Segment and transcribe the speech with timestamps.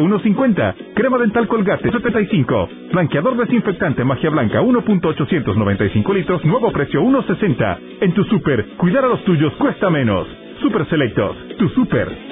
[0.00, 0.94] 1.50.
[0.94, 2.68] Crema dental colgate 75.
[2.92, 6.44] Blanqueador desinfectante magia blanca 1.895 litros.
[6.44, 7.78] Nuevo precio 1.60.
[8.00, 10.26] En tu super, cuidar a los tuyos cuesta menos.
[10.60, 11.36] Super Selectos.
[11.58, 12.31] Tu super.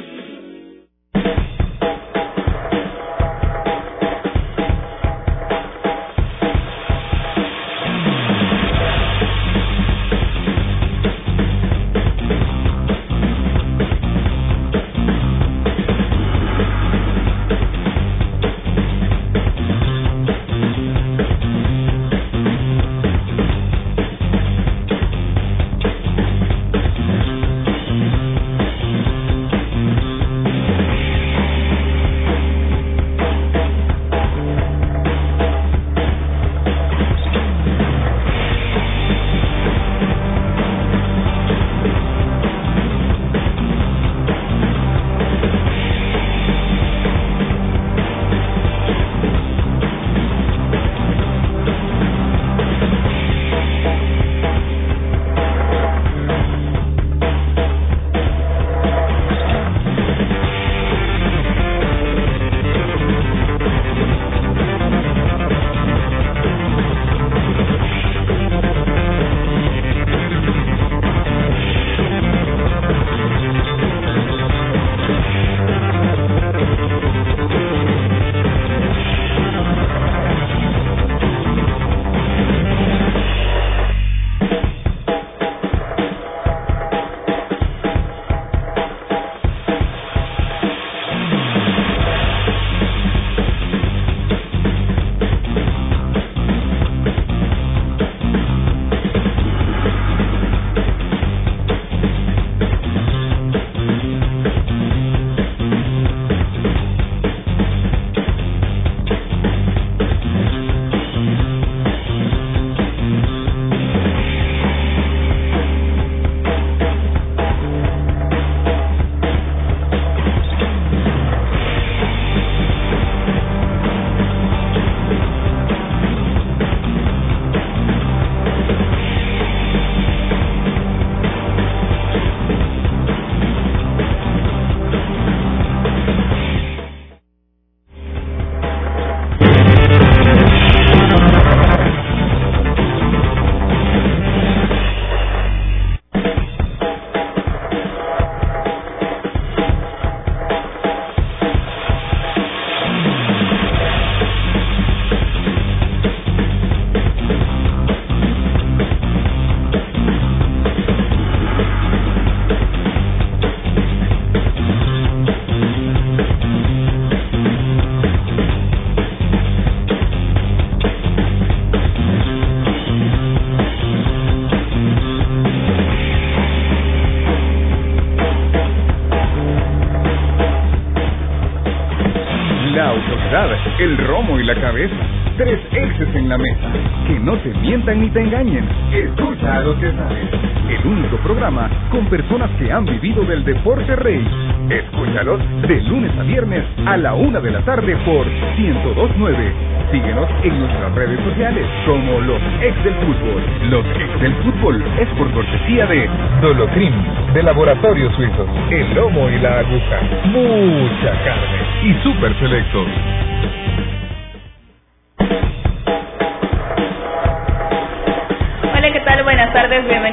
[192.81, 194.27] Han vivido del deporte rey.
[194.71, 198.27] Escúchalos de lunes a viernes a la una de la tarde por
[198.57, 199.53] 1029.
[199.93, 203.43] Síguenos en nuestras redes sociales como los ex del fútbol.
[203.69, 206.09] Los ex del fútbol es por cortesía de
[206.41, 206.95] Dolocrim,
[207.35, 212.87] de Laboratorios Suizos, el lomo y la aguja, mucha carne y super selectos.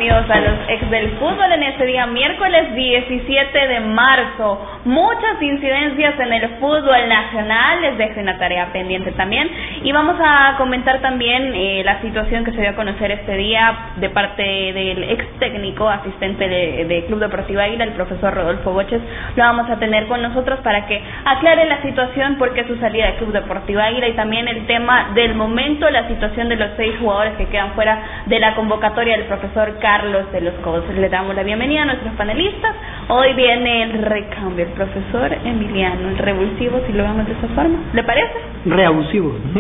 [0.10, 4.77] A los ex del fútbol en este día, miércoles 17 de marzo.
[4.88, 9.46] Muchas incidencias en el fútbol nacional, les dejo una tarea pendiente también.
[9.84, 13.92] Y vamos a comentar también eh, la situación que se dio a conocer este día
[13.98, 19.02] de parte del ex técnico, asistente de, Club Deportivo Águila, el profesor Rodolfo Boches.
[19.36, 23.08] Lo vamos a tener con nosotros para que aclare la situación, por qué su salida
[23.08, 26.96] de Club Deportivo Águila y también el tema del momento, la situación de los seis
[27.02, 30.88] jugadores que quedan fuera de la convocatoria del profesor Carlos de los Cobos.
[30.96, 32.74] Le damos la bienvenida a nuestros panelistas.
[33.10, 37.78] Hoy viene el recambio, el profesor Emiliano, el revulsivo, si lo vemos de esa forma.
[37.94, 38.34] ¿Le parece?
[38.66, 39.34] Reabusivo.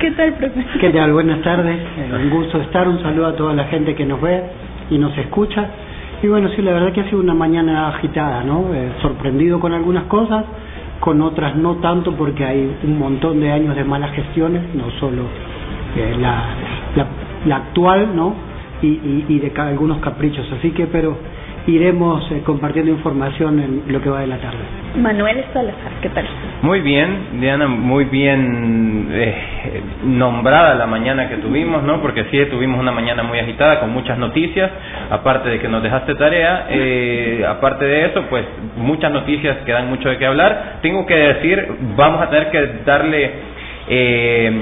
[0.00, 0.80] ¿Qué tal, profesor?
[0.80, 1.12] ¿Qué tal?
[1.12, 1.76] Buenas tardes.
[1.78, 2.88] Eh, un gusto estar.
[2.88, 4.42] Un saludo a toda la gente que nos ve
[4.88, 5.66] y nos escucha.
[6.22, 8.72] Y bueno, sí, la verdad que ha sido una mañana agitada, ¿no?
[8.72, 10.46] Eh, sorprendido con algunas cosas,
[11.00, 15.24] con otras no tanto porque hay un montón de años de malas gestiones, no solo
[15.94, 16.42] eh, la,
[17.44, 18.34] la, actual, ¿no?
[18.80, 20.50] Y, y, de algunos caprichos.
[20.52, 21.18] Así que, pero
[21.66, 24.58] iremos eh, compartiendo información en lo que va de la tarde.
[24.96, 26.24] Manuel Salazar, ¿qué tal?
[26.62, 32.00] Muy bien, Diana, muy bien eh, nombrada la mañana que tuvimos, ¿no?
[32.00, 34.70] Porque sí tuvimos una mañana muy agitada con muchas noticias,
[35.10, 38.44] aparte de que nos dejaste tarea, eh, aparte de eso, pues
[38.76, 40.78] muchas noticias que dan mucho de qué hablar.
[40.82, 41.66] Tengo que decir,
[41.96, 43.30] vamos a tener que darle
[43.88, 44.52] eh,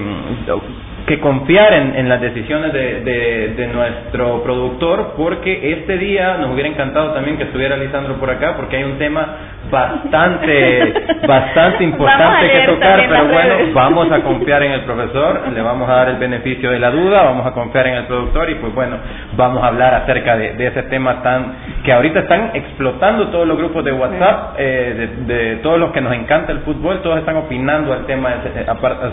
[1.06, 6.52] que confiar en, en las decisiones de, de, de, nuestro productor, porque este día nos
[6.52, 9.26] hubiera encantado también que estuviera Lisandro por acá, porque hay un tema
[9.70, 10.94] bastante
[11.26, 15.94] bastante importante que tocar, pero bueno, vamos a confiar en el profesor, le vamos a
[15.94, 18.96] dar el beneficio de la duda, vamos a confiar en el productor y pues bueno,
[19.36, 21.54] vamos a hablar acerca de, de ese tema tan
[21.84, 26.14] que ahorita están explotando todos los grupos de WhatsApp, eh, de, todos los que nos
[26.14, 28.66] encanta el fútbol, todos están opinando al tema de,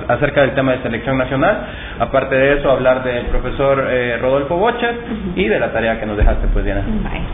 [0.07, 1.67] acerca del tema de selección nacional.
[1.99, 4.95] Aparte de eso, hablar del profesor eh, Rodolfo Boches
[5.35, 6.83] y de la tarea que nos dejaste, pues Diana.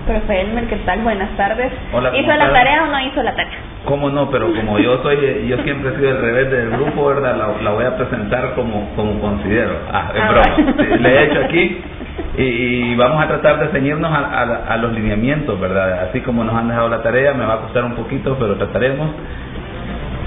[0.06, 1.02] Profe Elmer, ¿qué tal?
[1.02, 1.72] Buenas tardes.
[1.94, 3.60] Hola, ¿Hizo la tarea o no hizo la tarea?
[3.86, 4.30] ¿Cómo no?
[4.30, 7.38] Pero como yo soy, yo siempre he sido el revés del grupo, ¿verdad?
[7.38, 9.78] La, la voy a presentar como, como considero.
[9.92, 10.84] Ah, es ah, broma.
[11.00, 11.82] Le he hecho aquí
[12.38, 16.08] y, y, vamos a tratar de ceñirnos a, a, a, los lineamientos, ¿verdad?
[16.10, 19.10] Así como nos han dejado la tarea, me va a costar un poquito, pero trataremos.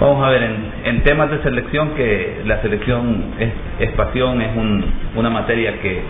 [0.00, 3.34] Vamos a ver, en, en temas de selección, que la selección
[3.80, 4.82] es, pasión, es un,
[5.14, 6.00] una materia que,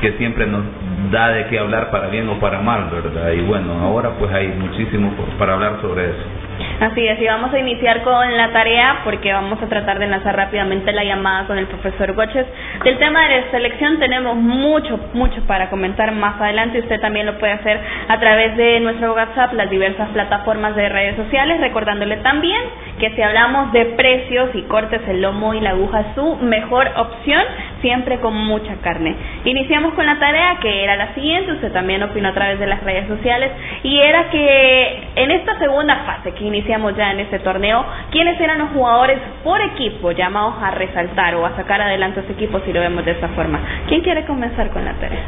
[0.00, 0.64] que siempre nos
[1.12, 3.30] da de qué hablar para bien o para mal, ¿verdad?
[3.32, 6.45] Y bueno, ahora pues hay muchísimo para hablar sobre eso.
[6.80, 10.36] Así es, y vamos a iniciar con la tarea porque vamos a tratar de enlazar
[10.36, 12.46] rápidamente la llamada con el profesor Goches.
[12.84, 16.80] Del tema de la selección tenemos mucho, mucho para comentar más adelante.
[16.80, 21.16] Usted también lo puede hacer a través de nuestro WhatsApp, las diversas plataformas de redes
[21.16, 22.60] sociales, recordándole también
[22.98, 27.42] que si hablamos de precios y cortes, el lomo y la aguja su mejor opción,
[27.80, 29.14] siempre con mucha carne.
[29.44, 32.82] Iniciamos con la tarea que era la siguiente, usted también opinó a través de las
[32.82, 33.50] redes sociales,
[33.82, 38.58] y era que en esta segunda fase que iniciamos ya en este torneo, ¿quiénes eran
[38.58, 42.72] los jugadores por equipo llamados a resaltar o a sacar adelante a ese equipo si
[42.72, 43.58] lo vemos de esta forma?
[43.88, 45.22] ¿Quién quiere comenzar con la tarea?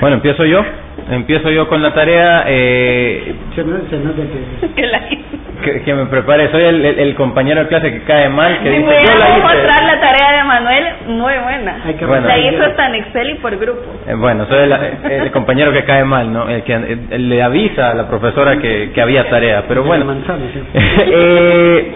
[0.00, 0.62] Bueno, empiezo yo.
[1.10, 2.44] Empiezo yo con la tarea.
[2.48, 4.22] Eh, se, nota
[4.60, 4.74] que...
[4.74, 5.24] que la hice.
[5.62, 6.50] Que, que, me prepare.
[6.50, 8.58] Soy el, el, el, compañero de clase que cae mal.
[8.62, 10.84] Que dice, voy a mostrar la tarea de Manuel.
[11.08, 11.80] Muy buena.
[11.84, 12.26] Hay que Bueno.
[12.26, 13.82] la hizo hasta en Excel y por grupo.
[14.06, 16.48] Eh, bueno, soy el, el, compañero que cae mal, ¿no?
[16.48, 19.64] El que el, le avisa a la profesora que, que había tarea.
[19.68, 20.04] Pero bueno.
[20.04, 20.60] Manzana, sí.
[20.74, 21.94] eh,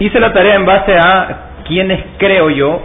[0.00, 2.80] hice la tarea en base a quienes creo yo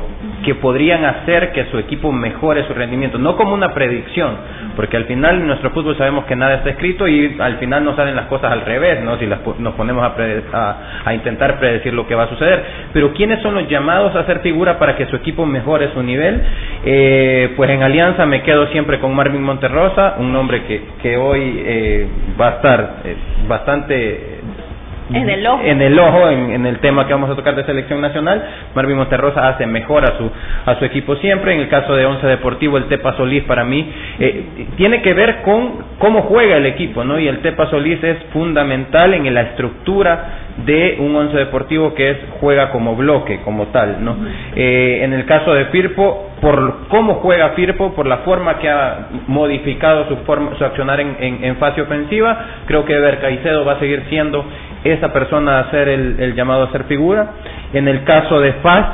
[0.48, 4.34] que podrían hacer que su equipo mejore su rendimiento, no como una predicción,
[4.78, 7.98] porque al final en nuestro fútbol sabemos que nada está escrito y al final nos
[7.98, 9.18] salen las cosas al revés, ¿no?
[9.18, 12.64] Si las, nos ponemos a, a, intentar predecir lo que va a suceder.
[12.94, 16.42] Pero ¿quiénes son los llamados a hacer figura para que su equipo mejore su nivel?
[16.86, 21.62] Eh, pues en Alianza me quedo siempre con Marvin Monterrosa, un hombre que, que hoy
[21.66, 22.08] eh,
[22.40, 23.16] va a estar eh,
[23.50, 24.37] bastante
[25.14, 27.64] en el ojo, en, el ojo en, en, el tema que vamos a tocar de
[27.66, 28.44] selección nacional.
[28.76, 30.30] Marvin Monterrosa hace mejor a su,
[30.66, 31.54] a su equipo siempre.
[31.54, 33.90] En el caso de Once Deportivo, el Tepa Solís para mí
[34.20, 34.46] eh,
[34.76, 37.20] tiene que ver con cómo juega el equipo, ¿no?
[37.20, 42.18] Y el Tepa Solís es fundamental en la estructura de un Once Deportivo que es
[42.40, 44.18] juega como bloque, como tal, ¿no?
[44.56, 49.08] Eh, en el caso de Firpo, por cómo juega Firpo, por la forma que ha
[49.28, 53.74] modificado su, forma, su accionar en, en, en fase ofensiva, creo que Eber Caicedo va
[53.74, 54.46] a seguir siendo
[54.84, 57.28] esa persona a hacer el, el, llamado a ser figura.
[57.74, 58.86] En el caso de Faz,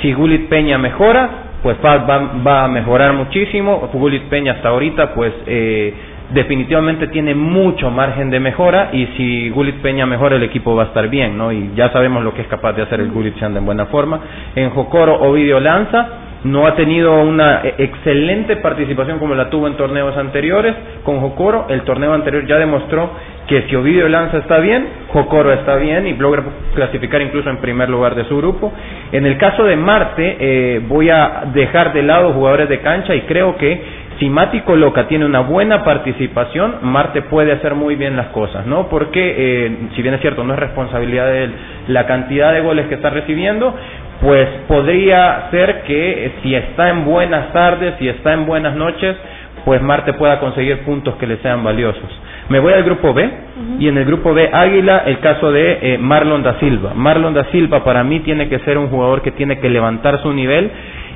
[0.00, 1.30] si Gulit Peña mejora,
[1.62, 3.90] pues Faz va, va a mejorar muchísimo.
[3.92, 5.94] Gulit Peña hasta ahorita, pues eh,
[6.32, 10.86] definitivamente tiene mucho margen de mejora y si Gulit Peña mejora el equipo va a
[10.86, 11.52] estar bien, ¿no?
[11.52, 13.86] Y ya sabemos lo que es capaz de hacer el Gulit si anda en buena
[13.86, 14.20] forma.
[14.54, 16.08] En Jocoro, Ovidio Lanza
[16.44, 20.74] no ha tenido una excelente participación como la tuvo en torneos anteriores
[21.04, 21.66] con Jocoro.
[21.68, 23.10] El torneo anterior ya demostró
[23.46, 26.42] que si Ovidio Lanza está bien, Jocoro está bien y logra
[26.74, 28.72] clasificar incluso en primer lugar de su grupo.
[29.12, 33.22] En el caso de Marte, eh, voy a dejar de lado jugadores de cancha y
[33.22, 38.28] creo que si Mati Coloca tiene una buena participación, Marte puede hacer muy bien las
[38.28, 38.86] cosas, ¿no?
[38.86, 41.52] Porque, eh, si bien es cierto, no es responsabilidad de él
[41.88, 43.74] la cantidad de goles que está recibiendo,
[44.20, 49.16] pues podría ser que eh, si está en buenas tardes, si está en buenas noches,
[49.64, 52.20] pues Marte pueda conseguir puntos que le sean valiosos.
[52.48, 53.80] Me voy al grupo B uh -huh.
[53.80, 56.92] y en el grupo B Águila el caso de eh, Marlon da Silva.
[56.94, 60.32] Marlon da Silva para mí tiene que ser un jugador que tiene que levantar su
[60.32, 60.70] nivel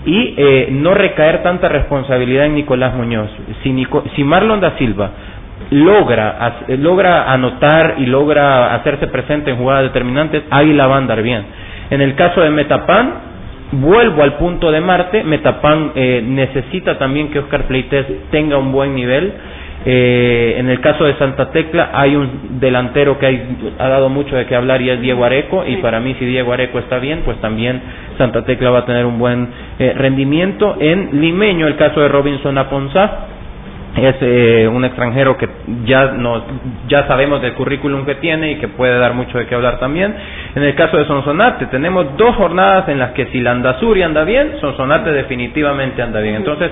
[0.06, 3.28] y eh, no recaer tanta responsabilidad en Nicolás Muñoz.
[3.62, 5.10] Si, si Marlon da Silva
[5.70, 11.44] logra, logra anotar y logra hacerse presente en jugadas determinantes, Águila va a andar bien.
[11.90, 13.14] En el caso de Metapan,
[13.72, 18.94] vuelvo al punto de Marte, Metapan eh, necesita también que Oscar Pleites tenga un buen
[18.94, 19.32] nivel.
[19.88, 23.46] Eh, en el caso de Santa Tecla hay un delantero que
[23.78, 26.52] ha dado mucho de qué hablar y es Diego Areco y para mí si Diego
[26.52, 27.80] Areco está bien pues también
[28.18, 30.76] Santa Tecla va a tener un buen eh, rendimiento.
[30.80, 33.35] En Limeño el caso de Robinson Aponzá
[33.96, 35.48] es eh, un extranjero que
[35.84, 36.42] ya nos
[36.86, 40.14] ya sabemos del currículum que tiene y que puede dar mucho de qué hablar también.
[40.54, 44.58] En el caso de Sonsonate tenemos dos jornadas en las que si Landazuri anda bien,
[44.60, 46.36] Sonsonate definitivamente anda bien.
[46.36, 46.70] Entonces,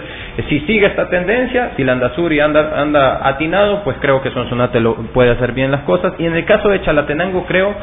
[0.48, 5.30] si sigue esta tendencia, si Landazuri anda anda atinado, pues creo que Sonsonate lo puede
[5.30, 6.12] hacer bien las cosas.
[6.18, 7.74] Y en el caso de Chalatenango creo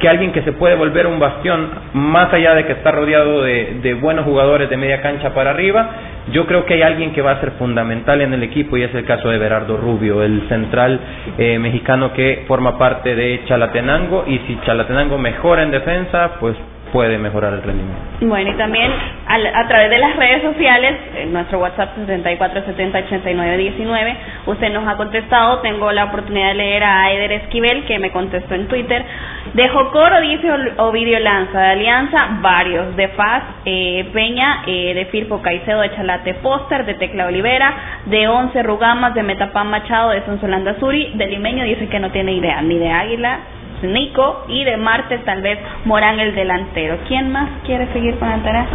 [0.00, 3.78] que alguien que se puede volver un bastión más allá de que está rodeado de,
[3.82, 5.88] de buenos jugadores de media cancha para arriba,
[6.32, 8.94] yo creo que hay alguien que va a ser fundamental en el equipo y es
[8.94, 11.00] el caso de Berardo Rubio, el central
[11.38, 16.56] eh, mexicano que forma parte de Chalatenango y si Chalatenango mejora en defensa, pues
[16.92, 18.00] puede mejorar el rendimiento.
[18.20, 18.90] Bueno, y también
[19.26, 24.16] a, través de las redes sociales, en nuestro WhatsApp 74708919,
[24.46, 28.54] usted nos ha contestado, tengo la oportunidad de leer a Eder Esquivel, que me contestó
[28.54, 29.04] en Twitter,
[29.54, 35.40] de Jocoro dice Ovidio Lanza, de Alianza, varios, de Faz, eh, Peña, eh, de Firpo
[35.40, 37.74] Caicedo, de Chalate Foster, de Tecla Olivera,
[38.06, 42.32] de Once Rugamas, de Metapán Machado, de Sonsolanda Suri, de Limeño dice que no tiene
[42.32, 43.38] idea, ni de Águila,
[43.82, 46.98] Nico y de Marte tal vez Morán el delantero.
[47.06, 48.66] ¿Quién más quiere seguir con la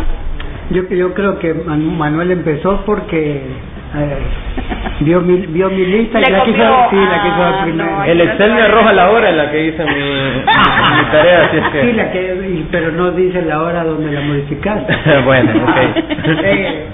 [0.69, 3.41] Yo, yo creo que Manuel empezó porque
[5.01, 8.03] vio mi, vio mi lista y la quiso, sí, la quiso ah, primero.
[8.05, 11.67] el Excel me arroja la hora en la que hice mi, mi tarea, así es
[11.69, 11.81] que...
[11.81, 14.95] Sí, la que, pero no dice la hora donde la modificaste.
[15.25, 15.77] bueno, ok.
[16.45, 16.85] Eh,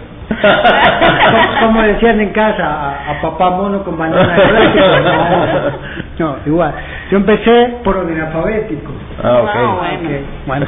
[1.61, 4.35] como, decían en casa, a, papá mono con banana
[6.19, 6.73] No, igual.
[7.11, 8.91] Yo empecé por orden alfabético.
[9.23, 9.49] Ah, ok.
[9.55, 9.97] Ah,
[10.45, 10.65] bueno.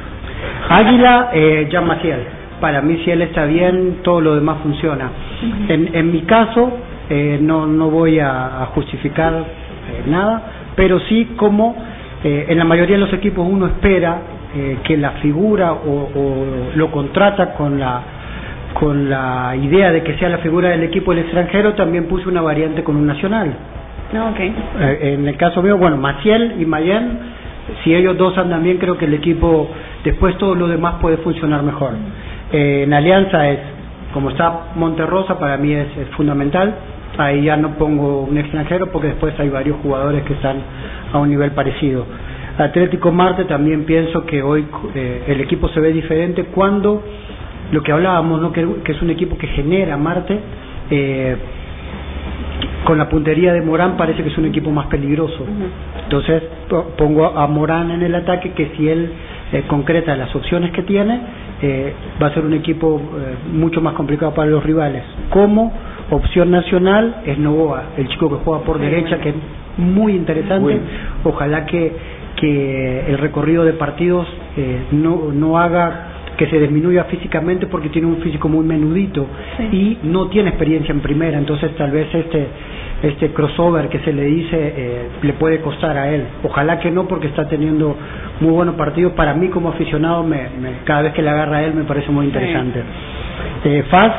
[0.68, 2.20] Águila, eh, Jean Maciel.
[2.60, 5.10] Para mí, si él está bien, todo lo demás funciona.
[5.68, 6.72] en, en mi caso,
[7.10, 10.42] eh, no, no voy a, justificar eh, nada,
[10.76, 11.74] pero sí como
[12.22, 14.18] eh, en la mayoría de los equipos uno espera
[14.54, 18.02] eh, que la figura o, o lo contrata con la
[18.74, 22.42] con la idea de que sea la figura del equipo del extranjero, también puse una
[22.42, 23.54] variante con un nacional.
[24.12, 24.54] No, okay.
[24.80, 27.18] Eh, en el caso mío, bueno, Maciel y Mayen,
[27.82, 29.68] si ellos dos andan bien, creo que el equipo,
[30.04, 31.92] después todo lo demás puede funcionar mejor.
[32.52, 33.58] Eh, en Alianza es,
[34.14, 36.74] como está Monterrosa, para mí es, fundamental.
[37.18, 40.56] Ahí ya no pongo un extranjero porque después hay varios jugadores que están
[41.12, 42.06] a un nivel parecido.
[42.56, 47.02] Atlético Marte también pienso que hoy eh, el equipo se ve diferente cuando
[47.72, 48.52] lo que hablábamos, ¿no?
[48.52, 50.38] que, es un equipo que genera Marte,
[50.90, 51.36] eh,
[52.84, 55.44] con la puntería de Morán parece que es un equipo más peligroso.
[56.04, 56.42] Entonces
[56.96, 59.10] pongo a Morán en el ataque que si él
[59.52, 61.20] eh, concreta las opciones que tiene,
[61.60, 63.00] eh, va a ser un equipo
[63.52, 65.02] mucho más complicado para los rivales.
[65.28, 65.72] Como
[66.10, 69.34] opción nacional es Novoa, el chico que juega por derecha, que es
[69.76, 70.80] muy interesante.
[71.24, 71.92] Ojalá que,
[72.36, 74.26] que el recorrido de partidos
[74.92, 76.07] no, no haga
[76.38, 79.26] que se disminuya físicamente porque tiene un físico muy menudito
[79.72, 82.46] y no tiene experiencia en primera, entonces tal vez este
[83.02, 86.24] este crossover que se le dice eh, le puede costar a él.
[86.42, 87.96] Ojalá que no porque está teniendo
[88.40, 89.12] muy buenos partidos.
[89.12, 90.48] Para mí como aficionado, me,
[90.84, 92.82] cada vez que le agarra a él me parece muy interesante.
[93.64, 94.12] Eh, Faz,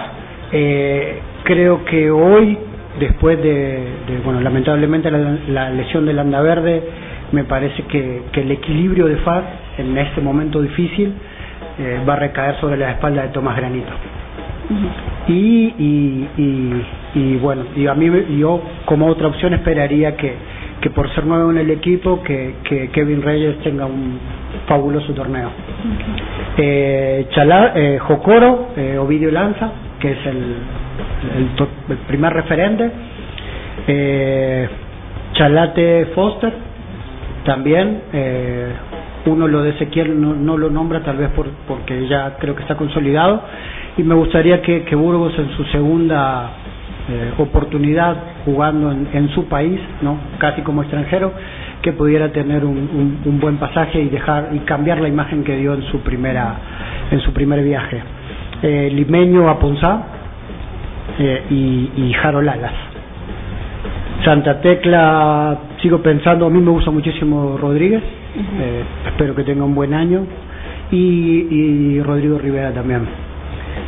[0.54, 2.58] eh, creo que hoy,
[3.00, 3.84] después de,
[4.24, 6.82] bueno, lamentablemente la, la lesión del Andaverde,
[7.34, 9.44] me parece que, que el equilibrio de Faz
[9.78, 11.14] en este momento difícil
[11.80, 13.92] eh, va a recaer sobre la espalda de Tomás Granito.
[15.28, 20.34] y, y, y, bueno, y a mí yo como otra opción esperaría que,
[20.82, 24.20] que por ser nuevo en el equipo, que, que Kevin Reyes tenga un
[24.68, 25.50] fabuloso torneo.
[26.58, 30.56] Eh, Chalá, eh, Jocoro, eh, Ovidio Lanza, que es el,
[31.90, 32.92] el, primer referente.
[33.88, 34.70] Eh,
[35.34, 36.54] Chalate Foster,
[37.46, 38.02] también.
[39.30, 42.62] Uno lo de Ezequiel no, no lo nombra tal vez por, porque ya creo que
[42.62, 43.42] está consolidado
[43.98, 46.52] y me gustaría que, que Burgos en su segunda
[47.10, 51.34] eh, oportunidad jugando en, su país, no casi como extranjero,
[51.82, 55.84] que pudiera tener un, buen pasaje y dejar y cambiar la imagen que dio en
[55.84, 56.56] su primera
[57.12, 58.02] en su primer viaje.
[58.62, 60.02] Eh, Limeño a Ponzá
[61.18, 62.74] eh, y, y Jaro Lalas.
[64.24, 68.04] Santa Tecla, sigo pensando, a mí me gusta muchísimo Rodríguez,
[68.36, 70.26] eh, espero que tenga un buen año.
[70.92, 73.08] Y, y Rodrigo Rivera también.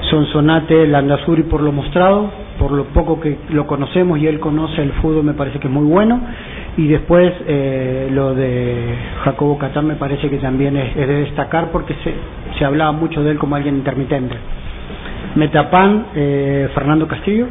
[0.10, 2.30] Sonsonate Landazuri por lo mostrado,
[2.60, 5.74] por lo poco que lo conocemos y él conoce el fútbol me parece que es
[5.74, 6.22] muy bueno.
[6.78, 11.96] Y después eh, lo de Jacobo Catán me parece que también es, de destacar porque
[12.04, 12.14] se,
[12.58, 14.36] se hablaba mucho de él como alguien intermitente.
[15.36, 17.48] Metapan, eh, Fernando Castillo.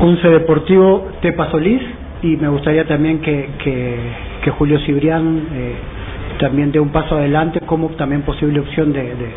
[0.00, 1.82] Once Deportivo Tepa Solís
[2.22, 3.96] y me gustaría también que, que,
[4.44, 5.74] que Julio Cibrián eh,
[6.38, 9.32] también dé un paso adelante como también posible opción de, de,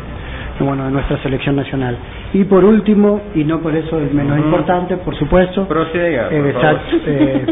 [0.60, 1.96] bueno de nuestra selección nacional.
[2.34, 6.80] Y por último, y no por eso el menos importante, por supuesto, por eh, favor.
[7.06, 7.46] eh,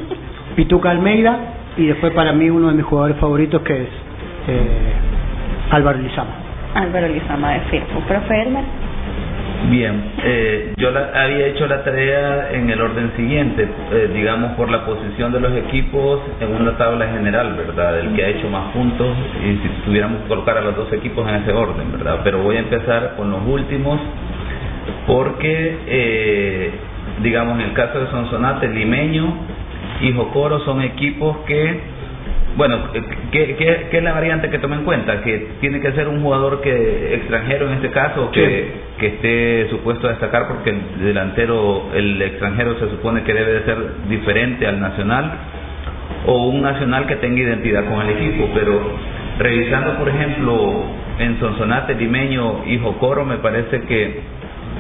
[0.54, 1.38] Pituca Almeida
[1.78, 3.88] y después para mí uno de mis jugadores favoritos que es
[4.48, 4.92] eh,
[5.70, 6.30] Álvaro Lizama.
[6.74, 8.00] Álvaro Lizama de Firpo.
[8.06, 8.64] Profe Elmer.
[9.70, 14.70] Bien, eh, yo la- había hecho la tarea en el orden siguiente, eh, digamos por
[14.70, 17.98] la posición de los equipos en una tabla general, ¿verdad?
[17.98, 19.08] El que ha hecho más puntos
[19.44, 22.20] y si tuviéramos que colocar a los dos equipos en ese orden, ¿verdad?
[22.22, 23.98] Pero voy a empezar con los últimos
[25.06, 26.70] porque, eh,
[27.22, 29.34] digamos, en el caso de Sonsonate, Limeño
[30.00, 31.96] y Jocoro son equipos que
[32.56, 32.78] bueno,
[33.32, 35.20] ¿qué, qué, qué es la variante que tome en cuenta?
[35.22, 40.06] Que tiene que ser un jugador que extranjero en este caso, que, que esté supuesto
[40.06, 43.76] a destacar porque el delantero, el extranjero se supone que debe de ser
[44.08, 45.30] diferente al nacional,
[46.26, 48.80] o un nacional que tenga identidad con el equipo, pero
[49.38, 50.84] revisando por ejemplo
[51.18, 54.20] en Sonsonate, Limeño y Jocoro me parece que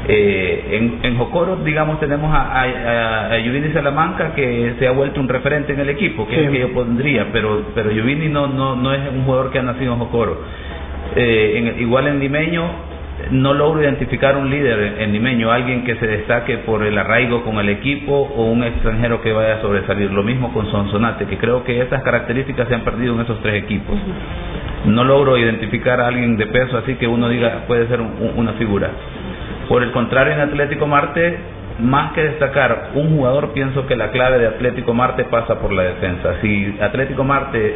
[0.08, 5.20] eh, en, en Jocoro, digamos, tenemos a, a, a, Yuvini Salamanca que se ha vuelto
[5.20, 8.46] un referente en el equipo, que es el que yo pondría, pero pero Yuvini no,
[8.46, 10.42] no, no es un jugador que ha nacido en Jocoro.
[11.16, 12.64] Eh, en- igual en Limeño,
[13.30, 17.58] no logro identificar un líder en Limeño, alguien que se destaque por el arraigo con
[17.58, 20.12] el equipo o un extranjero que vaya a sobresalir.
[20.12, 23.62] Lo mismo con Sonsonate, que creo que esas características se han perdido en esos tres
[23.64, 23.96] equipos.
[24.84, 28.32] No logro identificar a alguien de peso así que uno diga puede ser un- un-
[28.36, 28.90] una figura.
[29.68, 31.38] Por el contrario, en Atlético Marte,
[31.80, 35.82] más que destacar un jugador, pienso que la clave de Atlético Marte pasa por la
[35.82, 36.34] defensa.
[36.40, 37.74] Si Atlético Marte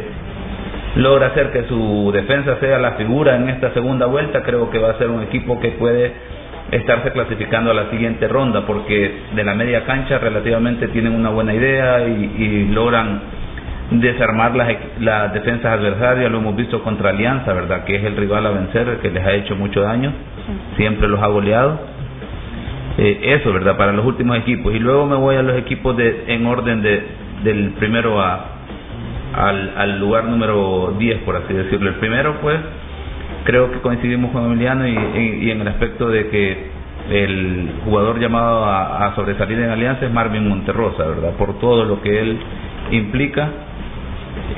[0.95, 4.91] logra hacer que su defensa sea la figura en esta segunda vuelta, creo que va
[4.91, 6.11] a ser un equipo que puede
[6.71, 11.53] estarse clasificando a la siguiente ronda, porque de la media cancha relativamente tienen una buena
[11.53, 13.21] idea y, y logran
[13.91, 14.69] desarmar las,
[14.99, 17.83] las defensas adversarias, lo hemos visto contra Alianza, ¿verdad?
[17.83, 20.13] Que es el rival a vencer, el que les ha hecho mucho daño,
[20.77, 21.79] siempre los ha goleado.
[22.97, 23.77] Eh, eso, ¿verdad?
[23.77, 24.73] Para los últimos equipos.
[24.73, 27.03] Y luego me voy a los equipos de, en orden de,
[27.43, 28.60] del primero a,
[29.35, 31.89] al, al lugar número 10, por así decirlo.
[31.89, 32.59] El primero, pues,
[33.45, 39.07] creo que coincidimos con Emiliano y, en el aspecto de que el jugador llamado a,
[39.07, 41.33] a sobresalir en Alianza es Marvin Monterrosa, ¿verdad?
[41.37, 42.37] Por todo lo que él
[42.91, 43.49] implica.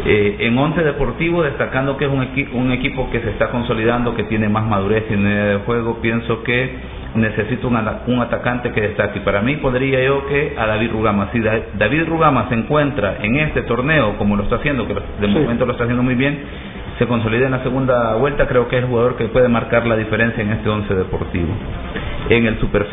[0.05, 4.15] Eh, en Once Deportivo, destacando que es un, equi- un equipo que se está consolidando,
[4.15, 6.69] que tiene más madurez y idea de juego, pienso que
[7.15, 9.19] necesita un, un atacante que destaque.
[9.21, 11.29] Para mí podría yo que a David Rugama.
[11.31, 15.27] Si Da- David Rugama se encuentra en este torneo, como lo está haciendo, que de
[15.27, 16.39] momento lo está haciendo muy bien,
[16.99, 19.95] se consolida en la segunda vuelta, creo que es el jugador que puede marcar la
[19.95, 21.47] diferencia en este once deportivo.
[22.29, 22.85] En el Super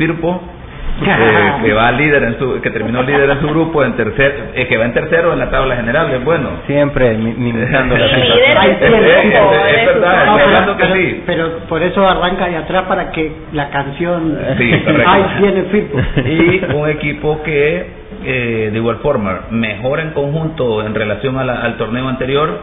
[1.03, 4.67] Eh, que va líder en su, que terminó líder en su grupo, en tercer, eh,
[4.67, 6.49] que va en tercero en la tabla general, es bueno.
[6.67, 8.37] Siempre mi- minimizando la situación.
[8.39, 11.23] Es, es- es- es verdad, No, pero, hablando que pero- sí.
[11.25, 14.71] pero por eso arranca de atrás para que la canción Sí.
[15.07, 15.23] Ahí
[15.71, 15.99] Firpo.
[16.17, 21.61] y un equipo que eh, de igual forma mejora en conjunto en relación a la-
[21.61, 22.59] al torneo anterior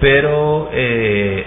[0.00, 1.44] pero eh,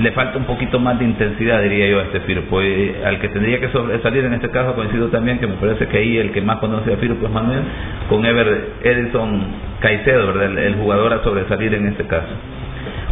[0.00, 3.60] le falta un poquito más de intensidad diría yo a este Firpo al que tendría
[3.60, 6.58] que sobresalir en este caso coincido también que me parece que ahí el que más
[6.58, 7.62] conoce a Firpo es Manuel
[8.08, 9.42] con Ever Edison
[9.80, 10.58] Caicedo ¿verdad?
[10.58, 12.28] El, jugador a sobresalir en este caso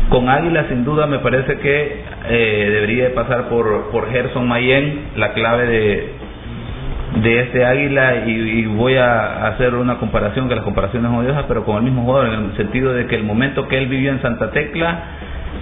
[0.09, 5.11] con Águila sin duda me parece que eh, debería de pasar por por Gerson Mayen
[5.16, 6.31] la clave de
[7.23, 11.45] de este águila y, y voy a hacer una comparación que las comparaciones son odiosas
[11.49, 14.12] pero con el mismo jugador en el sentido de que el momento que él vivió
[14.12, 15.03] en Santa Tecla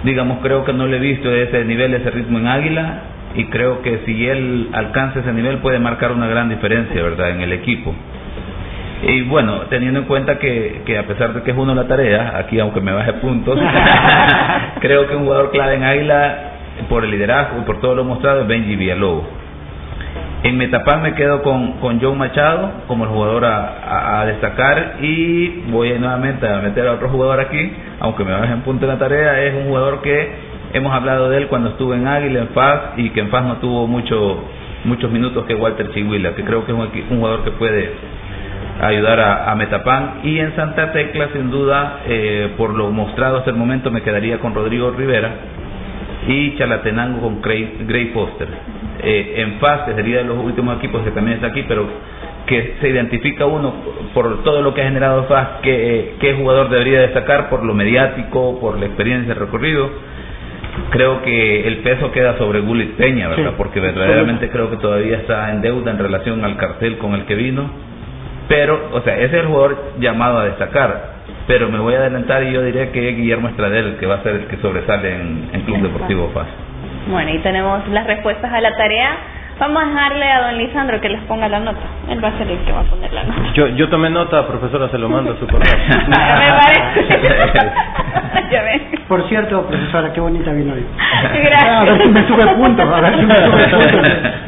[0.03, 3.01] digamos creo que no le he visto ese nivel ese ritmo en águila
[3.35, 7.41] y creo que si él alcanza ese nivel puede marcar una gran diferencia verdad en
[7.41, 7.93] el equipo
[9.01, 12.37] y bueno, teniendo en cuenta que, que a pesar de que es uno la tarea,
[12.37, 13.57] aquí aunque me baje puntos,
[14.81, 16.37] creo que un jugador clave en Águila,
[16.89, 19.38] por el liderazgo y por todo lo mostrado, es Benji Villalobos.
[20.41, 25.97] En Metapán me quedo con, con John Machado como el jugador a, destacar y voy
[25.99, 29.43] nuevamente a meter a otro jugador aquí, aunque me baje en punto en la tarea,
[29.43, 30.29] es un jugador que
[30.71, 33.57] hemos hablado de él cuando estuvo en Águila, en FAS, y que en FAS no
[33.57, 34.45] tuvo mucho,
[34.85, 37.91] muchos minutos que Walter Chihuila, que creo que es un, jugador que puede
[38.81, 40.21] ayudar a, a Metapán.
[40.23, 44.39] Y en Santa Tecla sin duda eh, por lo mostrado hasta el momento me quedaría
[44.39, 45.31] con Rodrigo Rivera
[46.27, 48.47] y Chalatenango con Gray, Gray Foster
[49.01, 51.85] eh, en FAS que sería de los últimos equipos que también está aquí pero
[52.45, 53.73] que se identifica uno
[54.13, 58.59] por todo lo que ha generado FAS que, qué jugador debería destacar por lo mediático
[58.59, 59.89] por la experiencia el recorrido
[60.91, 63.55] creo que el peso queda sobre Gulit Peña verdad Sí.
[63.57, 67.35] porque verdaderamente creo que todavía está en deuda en relación al cartel con el que
[67.35, 67.89] vino
[68.49, 71.18] pero, o sea, ese es el jugador llamado a destacar.
[71.49, 74.35] Pero me voy a adelantar y yo diría que Guillermo Estradel, que va a ser
[74.35, 76.45] el que sobresale en, en Club Deportivo FAS.
[77.09, 79.17] Bueno, y tenemos las respuestas a la tarea.
[79.59, 81.81] Vamos a dejarle a don Lisandro que les ponga la nota.
[82.07, 83.53] Él va a ser el que va a poner la nota.
[83.53, 85.73] Yo, yo tomé nota, profesora, se lo mando a su correo.
[86.07, 87.69] Me parece.
[88.51, 88.81] ya ven.
[89.07, 90.85] Por cierto, profesora, qué bonita vino hoy.
[91.43, 91.63] Gracias.
[91.63, 94.39] A ver si me sube puntos, a ver si me sube puntos.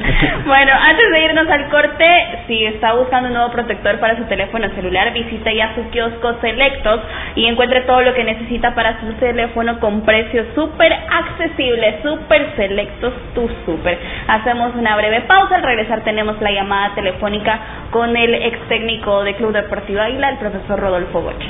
[0.45, 2.05] Bueno, antes de irnos al corte,
[2.47, 7.01] si está buscando un nuevo protector para su teléfono celular, visite ya su kiosco Selectos
[7.35, 13.13] y encuentre todo lo que necesita para su teléfono con precios súper accesibles, súper selectos,
[13.33, 13.97] tu súper.
[14.27, 17.59] Hacemos una breve pausa, al regresar tenemos la llamada telefónica
[17.89, 21.49] con el ex técnico de Club Deportivo Águila, el profesor Rodolfo Boches.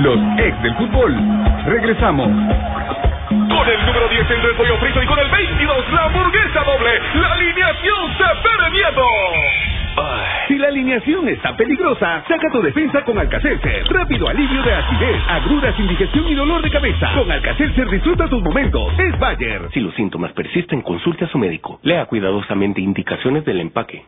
[0.00, 1.16] Los ex del fútbol.
[1.66, 2.28] Regresamos.
[2.28, 7.32] Con el número 10 el pollo frito y con el 22 la hamburguesa doble, la
[7.32, 9.77] alineación se pone miedo.
[10.48, 13.86] Si la alineación está peligrosa, saca tu defensa con Alcacelser.
[13.88, 17.10] Rápido alivio de acidez, agruras, indigestión y dolor de cabeza.
[17.14, 18.92] Con Alcacelser disfruta tus momentos.
[18.98, 19.68] Es Bayer.
[19.72, 21.80] Si los síntomas persisten, consulte a su médico.
[21.82, 24.04] Lea cuidadosamente indicaciones del empaque.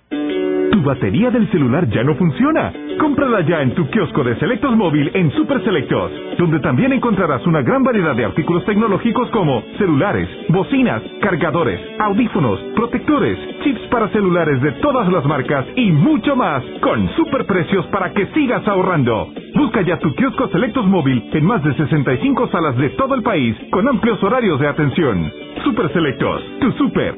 [0.70, 2.72] ¿Tu batería del celular ya no funciona?
[2.98, 7.61] Cómprala ya en tu kiosco de Selectos Móvil en Super Selectos, donde también encontrarás una
[7.62, 14.72] gran variedad de artículos tecnológicos como celulares, bocinas, cargadores, audífonos, protectores, chips para celulares de
[14.80, 19.28] todas las marcas y mucho más, con super precios para que sigas ahorrando.
[19.56, 23.56] Busca ya tu kiosco Selectos Móvil en más de 65 salas de todo el país,
[23.72, 25.33] con amplios horarios de atención.
[25.64, 27.16] Super Selectos, tu super.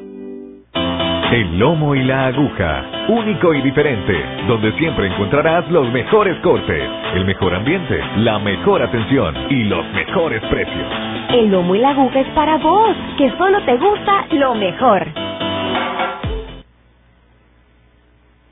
[1.33, 4.13] El lomo y la aguja, único y diferente,
[4.47, 10.43] donde siempre encontrarás los mejores cortes, el mejor ambiente, la mejor atención y los mejores
[10.43, 10.87] precios.
[11.29, 15.07] El lomo y la aguja es para vos, que solo te gusta lo mejor.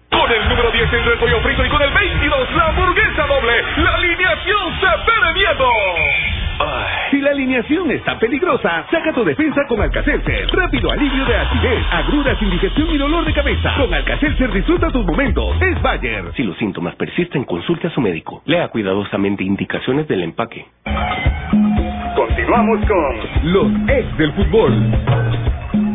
[0.10, 3.94] Con el número 10 el pollo frito y con el 22 la hamburguesa doble, la
[3.94, 6.41] alineación se pone miedo.
[7.12, 10.48] Si la alineación está peligrosa, saca tu defensa con Alcacelser.
[10.52, 13.74] Rápido alivio de acidez, agruras, indigestión y dolor de cabeza.
[13.78, 15.62] Con Alcacelser disfruta tus momentos.
[15.62, 16.32] Es Bayer.
[16.36, 18.42] Si los síntomas persisten, consulte a su médico.
[18.46, 20.66] Lea cuidadosamente indicaciones del empaque.
[22.16, 25.91] Continuamos con los ex del fútbol.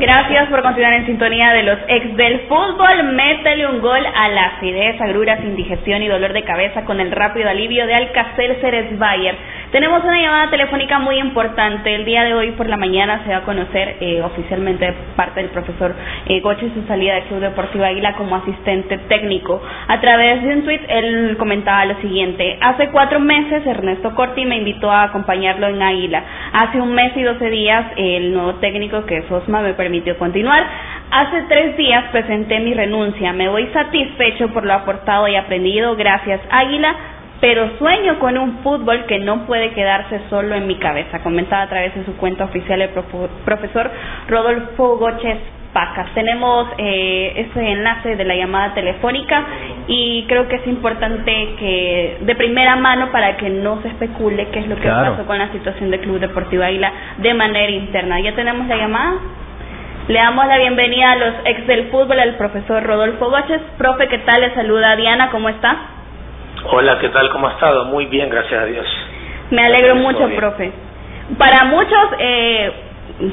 [0.00, 3.02] Gracias por continuar en sintonía de los ex del fútbol.
[3.14, 7.48] Métele un gol a la acidez, agruras, indigestión y dolor de cabeza con el rápido
[7.48, 9.34] alivio de Alcacer Ceres Bayer.
[9.70, 11.94] Tenemos una llamada telefónica muy importante.
[11.94, 15.50] El día de hoy por la mañana se va a conocer eh, oficialmente parte del
[15.50, 19.60] profesor eh, Goche su salida del Club Deportivo Águila como asistente técnico.
[19.88, 22.56] A través de un tweet él comentaba lo siguiente.
[22.62, 26.24] Hace cuatro meses Ernesto Corti me invitó a acompañarlo en Águila.
[26.54, 30.64] Hace un mes y doce días el nuevo técnico que es Osma me permitió continuar.
[31.10, 33.34] Hace tres días presenté mi renuncia.
[33.34, 35.94] Me voy satisfecho por lo aportado y aprendido.
[35.94, 36.96] Gracias Águila
[37.40, 41.68] pero sueño con un fútbol que no puede quedarse solo en mi cabeza, comentaba a
[41.68, 42.90] través de su cuenta oficial el
[43.44, 43.90] profesor
[44.28, 45.38] Rodolfo Goches
[45.72, 46.08] Pacas.
[46.14, 49.44] Tenemos eh, ese enlace de la llamada telefónica
[49.86, 54.60] y creo que es importante que de primera mano para que no se especule qué
[54.60, 55.12] es lo que Claro.
[55.12, 58.18] pasó con la situación del Club Deportivo Águila de manera interna.
[58.20, 59.12] ¿Ya tenemos la llamada?
[60.08, 63.60] Le damos la bienvenida a los ex del fútbol, al profesor Rodolfo Goches.
[63.76, 64.40] Profe, ¿qué tal?
[64.40, 65.76] Le saluda Diana, ¿cómo está?
[66.64, 67.30] Hola, ¿qué tal?
[67.30, 67.84] ¿Cómo ha estado?
[67.86, 68.86] Muy bien, gracias a Dios.
[69.50, 70.36] Me alegro mucho, bien.
[70.36, 70.72] profe.
[71.38, 72.72] Para muchos, eh,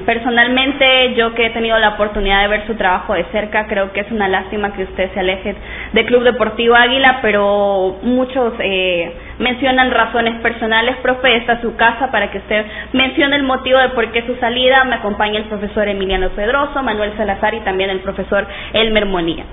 [0.05, 4.01] personalmente, yo que he tenido la oportunidad de ver su trabajo de cerca, creo que
[4.01, 5.55] es una lástima que usted se aleje
[5.91, 10.95] de Club Deportivo Águila, pero muchos eh, mencionan razones personales.
[11.01, 14.35] Profe, esta es su casa para que usted mencione el motivo de por qué su
[14.35, 14.83] salida.
[14.85, 19.45] Me acompaña el profesor Emiliano Pedroso, Manuel Salazar y también el profesor Elmer Monía.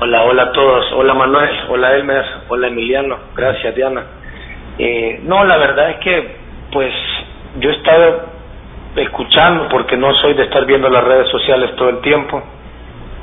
[0.00, 0.92] Hola, hola a todos.
[0.94, 3.18] Hola Manuel, hola Elmer, hola Emiliano.
[3.36, 4.02] Gracias, Diana.
[4.78, 6.36] Eh, no, la verdad es que,
[6.72, 6.92] pues,
[7.60, 8.22] yo he estado
[8.96, 12.42] escuchando, porque no soy de estar viendo las redes sociales todo el tiempo,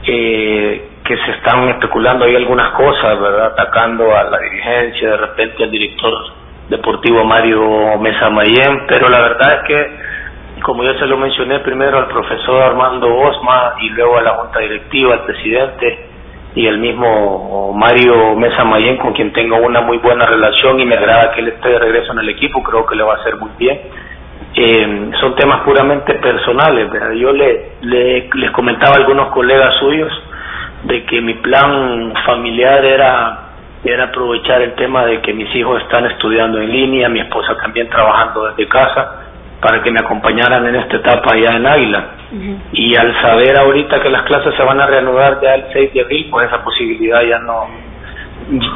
[0.05, 3.47] eh, que se están especulando ahí algunas cosas, ¿verdad?
[3.47, 6.13] Atacando a la dirigencia, de repente al director
[6.69, 11.97] deportivo Mario Mesa Mayén, pero la verdad es que, como yo se lo mencioné primero
[11.97, 16.06] al profesor Armando Osma y luego a la junta directiva, al presidente,
[16.57, 20.95] y el mismo Mario Mesa Mayén, con quien tengo una muy buena relación y me
[20.95, 23.35] agrada que él esté de regreso en el equipo, creo que le va a hacer
[23.37, 23.79] muy bien.
[24.55, 27.11] Eh, son temas puramente personales, ¿verdad?
[27.11, 30.11] Yo le, le- les comentaba a algunos colegas suyos
[30.85, 33.39] de que mi plan familiar era
[33.83, 37.87] era aprovechar el tema de que mis hijos están estudiando en línea, mi esposa también
[37.89, 39.26] trabajando desde casa,
[39.61, 42.05] para que me acompañaran en esta etapa allá en Águila.
[42.73, 46.01] Y al saber ahorita que las clases se van a reanudar ya el 6 de
[46.01, 47.67] abril, pues esa posibilidad ya no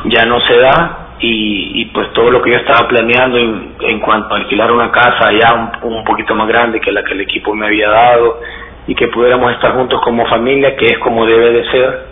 [0.06, 4.00] ya no se da y, y pues todo lo que yo estaba planeando en, en
[4.00, 7.22] cuanto a alquilar una casa ya un, un poquito más grande que la que el
[7.22, 8.40] equipo me había dado
[8.88, 12.06] y que pudiéramos estar juntos como familia, que es como debe de ser,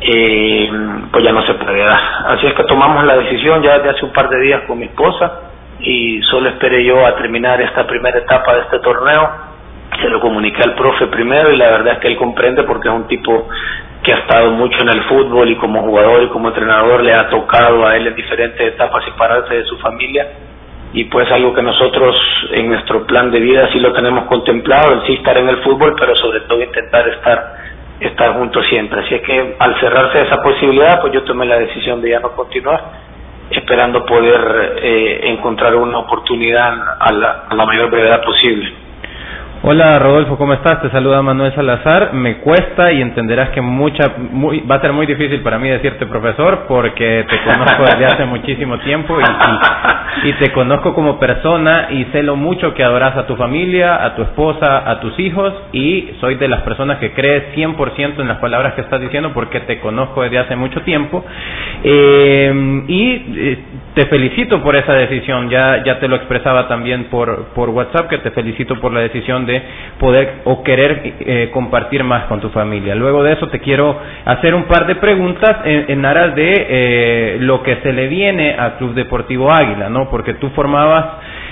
[0.00, 0.70] eh,
[1.10, 2.00] pues ya no se puede dar.
[2.28, 4.86] Así es que tomamos la decisión ya desde hace un par de días con mi
[4.86, 5.50] esposa
[5.84, 9.30] y solo esperé yo a terminar esta primera etapa de este torneo.
[10.00, 12.94] Se lo comuniqué al profe primero y la verdad es que él comprende porque es
[12.94, 13.48] un tipo
[14.02, 17.28] que ha estado mucho en el fútbol y como jugador y como entrenador le ha
[17.28, 20.26] tocado a él en diferentes etapas separarse de su familia
[20.92, 22.14] y pues algo que nosotros
[22.52, 25.94] en nuestro plan de vida sí lo tenemos contemplado, el sí estar en el fútbol,
[25.98, 27.54] pero sobre todo intentar estar
[28.00, 29.00] estar juntos siempre.
[29.00, 32.30] Así es que al cerrarse esa posibilidad, pues yo tomé la decisión de ya no
[32.32, 32.80] continuar,
[33.50, 38.83] esperando poder eh, encontrar una oportunidad a la, a la mayor brevedad posible.
[39.66, 40.82] Hola Rodolfo, ¿cómo estás?
[40.82, 42.12] Te saluda Manuel Salazar.
[42.12, 46.04] Me cuesta y entenderás que mucha, muy, va a ser muy difícil para mí decirte
[46.04, 49.16] profesor porque te conozco desde hace muchísimo tiempo
[50.22, 54.14] y, te conozco como persona y sé lo mucho que adoras a tu familia, a
[54.14, 58.38] tu esposa, a tus hijos y soy de las personas que crees 100% en las
[58.40, 61.24] palabras que estás diciendo porque te conozco desde hace mucho tiempo.
[61.82, 63.58] Eh, y eh,
[63.94, 65.48] te felicito por esa decisión.
[65.48, 69.46] Ya, ya te lo expresaba también por, por WhatsApp que te felicito por la decisión
[69.46, 69.53] de
[69.98, 72.94] poder o querer eh, compartir más con tu familia.
[72.94, 77.36] Luego de eso te quiero hacer un par de preguntas en, en aras de eh,
[77.40, 80.10] lo que se le viene al Club Deportivo Águila, ¿no?
[80.10, 81.04] Porque tú formabas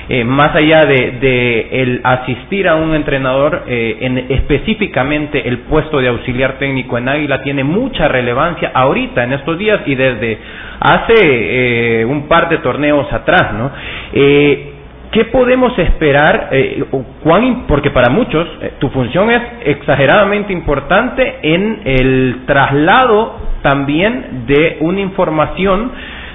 [0.09, 6.59] eh, más allá de, el asistir a un entrenador, en, específicamente el puesto de auxiliar
[6.59, 10.39] técnico en Águila tiene mucha relevancia ahorita, en estos días y desde
[10.81, 13.71] hace un par de torneos atrás, ¿no?
[15.13, 16.49] ¿Qué podemos esperar?
[16.53, 16.85] Eh,
[17.69, 25.01] porque para muchos eh, tu función es exageradamente importante en el traslado también de una
[25.01, 25.93] información,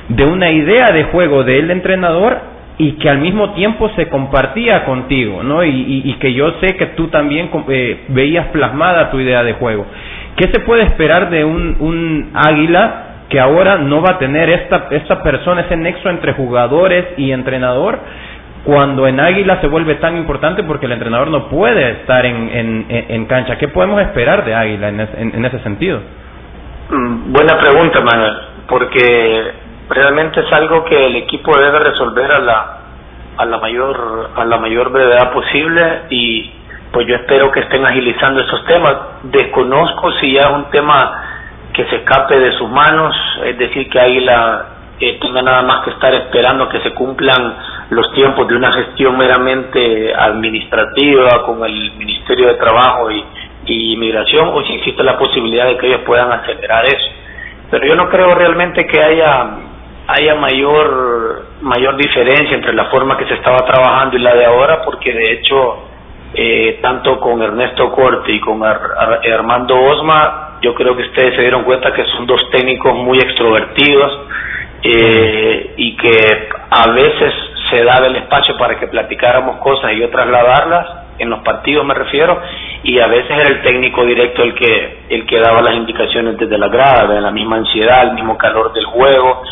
[0.10, 2.38] de una idea de juego del entrenador
[2.78, 5.64] y que al mismo tiempo se compartía contigo, ¿no?
[5.64, 9.88] Y, que yo sé que tú también eh, veías plasmada tu idea de juego.
[10.36, 14.88] ¿Qué se puede esperar de un, un águila que ahora no va a tener esta,
[14.92, 18.00] esta persona, ese nexo entre jugadores y entrenador?
[18.68, 22.86] Cuando en Águila se vuelve tan importante porque el entrenador no puede estar en, en,
[22.90, 23.58] en cancha.
[23.58, 26.02] ¿Qué podemos esperar de Águila en, en, ese sentido?
[26.90, 29.54] Mm, buena pregunta, Manuel, porque
[29.88, 32.78] realmente es algo que el equipo debe resolver a la
[33.38, 36.52] a la mayor a la mayor brevedad posible y
[36.92, 38.96] pues yo espero que estén agilizando esos temas.
[39.24, 41.24] Desconozco si ya es un tema
[41.72, 44.66] que se escape de sus manos, es decir, que Águila
[45.00, 49.18] eh, tenga nada más que estar esperando que se cumplan los tiempos de una gestión
[49.18, 53.24] meramente administrativa con el Ministerio de Trabajo y,
[53.66, 57.12] y Inmigración o si existe la posibilidad de que ellos puedan acelerar eso.
[57.72, 59.50] Pero yo no creo realmente que haya
[60.08, 64.82] haya mayor mayor diferencia entre la forma que se estaba trabajando y la de ahora
[64.86, 65.84] porque de hecho
[66.34, 71.64] eh, tanto con Ernesto Corte y con Armando Osma yo creo que ustedes se dieron
[71.64, 74.20] cuenta que son dos técnicos muy extrovertidos
[74.84, 77.34] eh, y que a veces
[77.70, 80.88] se daba el espacio para que platicáramos cosas y yo trasladarlas,
[81.20, 82.40] en los partidos me refiero,
[82.84, 86.58] y a veces era el técnico directo el que, el que daba las indicaciones desde
[86.58, 89.44] la grada, de la misma ansiedad, el mismo calor del juego,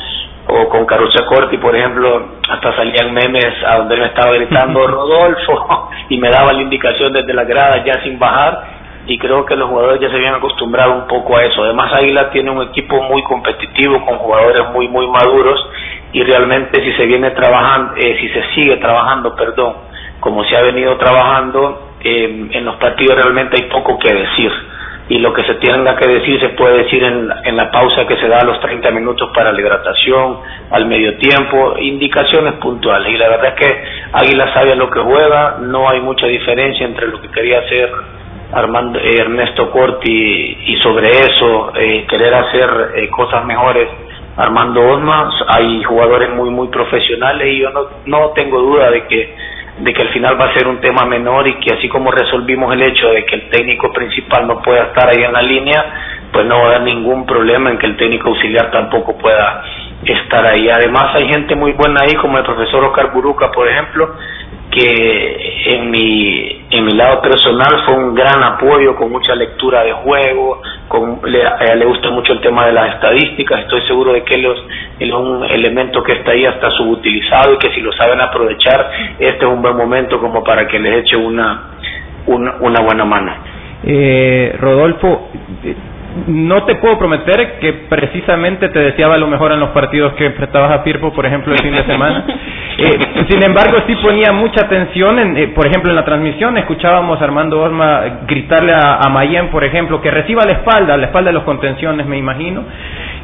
[0.47, 4.86] o con Carucha Corti, por ejemplo, hasta salían memes a donde él me estaba gritando
[4.88, 9.56] Rodolfo y me daba la indicación desde la grada ya sin bajar y creo que
[9.56, 11.63] los jugadores ya se habían acostumbrado un poco a eso.
[11.63, 15.60] Además Águila tiene un equipo muy competitivo con jugadores muy muy maduros
[16.12, 19.76] y realmente si se viene trabajando, eh, si se sigue trabajando, perdón,
[20.20, 24.52] como se ha venido trabajando, eh, en los partidos realmente hay poco que decir.
[25.08, 28.18] Y lo que se tenga que decir se puede decir en, en la pausa que
[28.18, 30.39] se da a los 30 minutos para la hidratación,
[30.72, 33.13] al medio tiempo, indicaciones puntuales.
[33.13, 37.08] Y la verdad es que Águila sabe lo que juega, no hay mucha diferencia entre
[37.08, 37.91] lo que quería hacer
[38.52, 41.72] Armando, eh, Ernesto Corti y sobre eso
[42.08, 43.88] querer hacer cosas mejores
[44.38, 49.34] Armando Osma, hay jugadores muy muy profesionales y yo no, no tengo duda de que
[49.80, 52.74] de que al final va a ser un tema menor y que así como resolvimos
[52.74, 55.86] el hecho de que el técnico principal no pueda estar ahí en la línea,
[56.32, 59.64] pues no va a haber ningún problema en que el técnico auxiliar tampoco pueda
[60.04, 60.70] estar ahí.
[60.70, 64.16] Además hay gente muy buena ahí como el profesor Oscar Buruca, por ejemplo,
[64.76, 69.94] que en mi en mi lado personal fue un gran apoyo con mucha lectura de
[69.94, 71.44] juego, con, le,
[71.76, 74.46] le gusta mucho el tema de las estadísticas, estoy seguro de que él
[75.00, 79.46] es, un elemento que está ahí hasta subutilizado y que si lo saben aprovechar, este
[79.46, 81.72] es un buen momento como para que les eche una,
[82.26, 83.34] una, una buena mano.
[83.84, 85.30] Eh, Rodolfo,
[86.28, 90.71] no te puedo prometer que precisamente te deseaba lo mejor en los partidos que enfrentabas
[90.71, 92.25] a Firpo, por ejemplo, el fin de semana.
[92.78, 92.89] Eh,
[93.30, 97.23] sin embargo, sí ponía mucha atención, en, eh, por ejemplo, en la transmisión escuchábamos a
[97.23, 101.36] Armando Osma gritarle a, a Mayen, por ejemplo, que reciba la espalda, la espalda de
[101.36, 102.65] los contenciones, me imagino,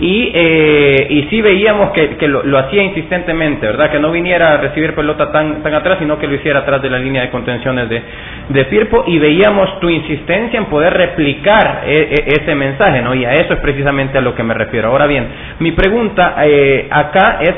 [0.01, 3.91] y, eh, y sí veíamos que, que lo, hacía insistentemente, ¿verdad?
[3.91, 6.89] Que no viniera a recibir pelota tan, tan atrás, sino que lo hiciera atrás de
[6.89, 8.01] la línea de contenciones de,
[8.49, 12.80] de Firpo, y veíamos tu insistencia en poder replicar e, e, ese mensaje,
[13.15, 14.89] Y a eso es precisamente a lo que me refiero.
[14.89, 15.27] Ahora bien,
[15.59, 17.53] mi pregunta eh, acá es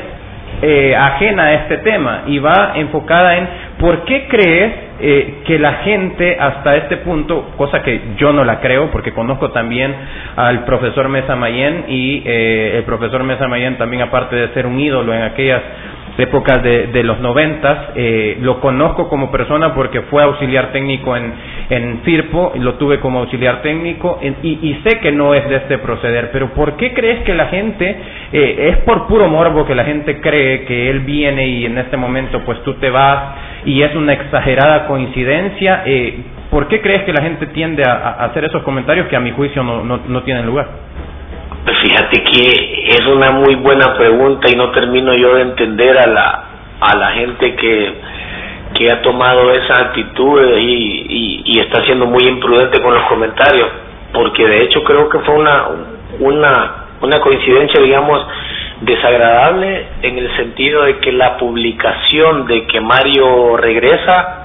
[0.62, 5.74] eh, ajena a este tema y va enfocada en por qué crees eh, que la
[5.78, 9.94] gente hasta este punto, cosa que yo no la creo porque conozco también
[10.36, 14.78] al profesor Mesa Mayen y eh, el profesor Mesa Mayen también aparte de ser un
[14.78, 15.62] ídolo en aquellas
[16.18, 17.90] épocas de, de los noventas.
[17.96, 21.32] Eh, lo conozco como persona porque fue auxiliar técnico en,
[21.70, 25.78] en Firpo, lo tuve como auxiliar técnico y, y, sé que no es de este
[25.78, 26.30] proceder.
[26.32, 27.96] Pero ¿por qué crees que la gente,
[28.32, 31.96] eh, es por puro morbo que la gente cree que él viene y en este
[31.96, 35.82] momento pues tú te vas y es una exagerada coincidencia?
[35.86, 36.18] Eh,
[36.50, 39.62] ¿Por qué crees que la gente tiende a, hacer esos comentarios que a mi juicio
[39.62, 40.93] no, no tienen lugar?
[41.64, 46.06] Pues fíjate que es una muy buena pregunta y no termino yo de entender a
[46.06, 46.44] la,
[46.78, 47.94] a la gente que,
[48.74, 53.68] que ha tomado esa actitud y, y, está siendo muy imprudente con los comentarios,
[54.12, 55.64] porque de hecho creo que fue una,
[56.18, 58.26] una, una coincidencia, digamos,
[58.82, 64.40] desagradable en el sentido de que la publicación de que Mario regresa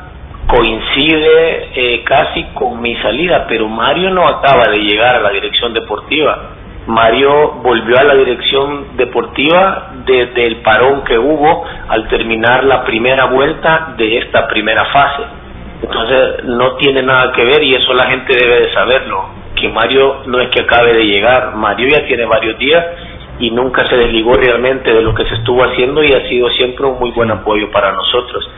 [0.48, 5.74] coincide eh, casi con mi salida, pero Mario no acaba de llegar a la dirección
[5.74, 6.59] deportiva.
[6.90, 13.26] Mario volvió a la dirección deportiva desde el parón que hubo al terminar la primera
[13.26, 15.22] vuelta de esta primera fase.
[15.84, 19.24] Entonces no tiene nada que ver y eso la gente debe de saberlo,
[19.56, 22.84] que Mario no es que acabe de llegar, Mario ya tiene varios días
[23.38, 26.88] y nunca se desligó realmente de lo que se estuvo haciendo y ha sido siempre
[26.88, 28.50] un muy buen apoyo para nosotros.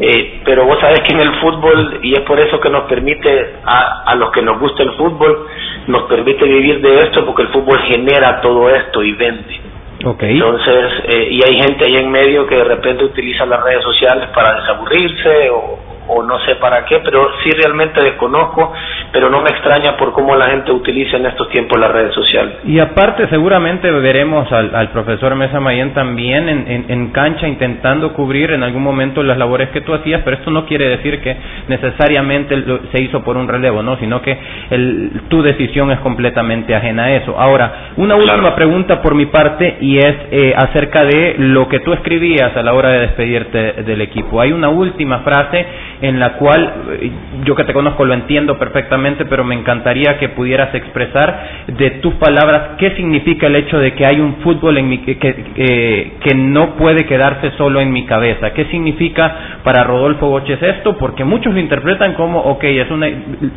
[0.00, 3.56] Eh, pero vos sabés que en el fútbol, y es por eso que nos permite
[3.64, 5.46] a, a los que nos gusta el fútbol,
[5.86, 9.60] nos permite vivir de esto porque el fútbol genera todo esto y vende.
[10.04, 10.32] Okay.
[10.32, 14.28] Entonces, eh, y hay gente ahí en medio que de repente utiliza las redes sociales
[14.34, 18.72] para desaburrirse o, o no sé para qué, pero sí realmente desconozco,
[19.12, 22.56] pero no me extraña por cómo la gente utiliza en estos tiempos las redes sociales.
[22.64, 28.52] Y aparte seguramente veremos al, al profesor Mesa Mayen también en, en, cancha intentando cubrir
[28.52, 31.36] en algún momento las labores que tú hacías, pero esto no quiere decir que
[31.68, 32.56] necesariamente
[32.92, 33.96] se hizo por un relevo, ¿no?
[33.98, 34.36] Sino que
[34.70, 37.38] el, tu decisión es completamente ajena a eso.
[37.38, 41.92] Ahora, una última pregunta por mi parte y es eh, acerca de lo que tú
[41.92, 44.40] escribías a la hora de despedirte del equipo.
[44.40, 45.66] Hay una última frase
[46.02, 47.10] en la cual eh,
[47.44, 52.14] yo que te conozco lo entiendo perfectamente, pero me encantaría que pudieras expresar de tus
[52.14, 56.74] palabras qué significa el hecho de que hay un fútbol en mi, que, que, no
[56.74, 58.52] puede quedarse solo en mi cabeza.
[58.52, 60.98] ¿Qué significa para Rodolfo Boches esto?
[60.98, 63.06] Porque muchos lo interpretan como, ok, es una,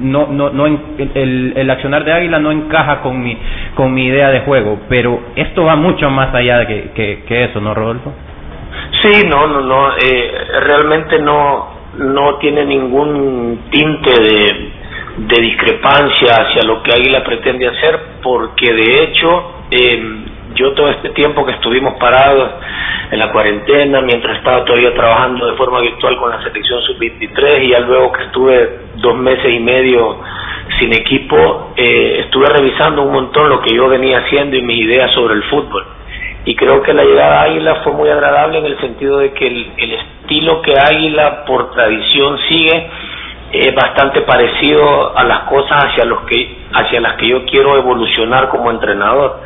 [0.01, 3.36] no, no, no, el, el accionar de Águila no encaja con mi,
[3.73, 7.43] con mi idea de juego, pero esto va mucho más allá de que, que, que
[7.45, 8.13] eso, ¿no, Rodolfo?
[9.01, 10.31] Sí, no, no, no, eh,
[10.62, 14.71] realmente no, no tiene ningún tinte de,
[15.17, 21.45] discrepancia hacia lo que Águila pretende hacer, porque de hecho eh, yo todo este tiempo
[21.45, 22.51] que estuvimos parados
[23.12, 27.69] en la cuarentena, mientras estaba todavía trabajando de forma virtual con la selección sub-23 y
[27.69, 30.19] ya luego que estuve dos meses y medio
[30.79, 35.13] sin equipo, eh, estuve revisando un montón lo que yo venía haciendo y mis ideas
[35.13, 35.86] sobre el fútbol
[36.45, 39.47] y creo que la llegada a Águila fue muy agradable en el sentido de que
[39.47, 42.89] el, estilo que Águila por tradición sigue
[43.51, 48.49] es bastante parecido a las cosas hacia los que hacia las que yo quiero evolucionar
[48.49, 49.39] como entrenador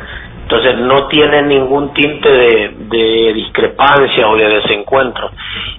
[0.50, 5.30] entonces no tiene ningún tinte de, discrepancia o de desencuentro.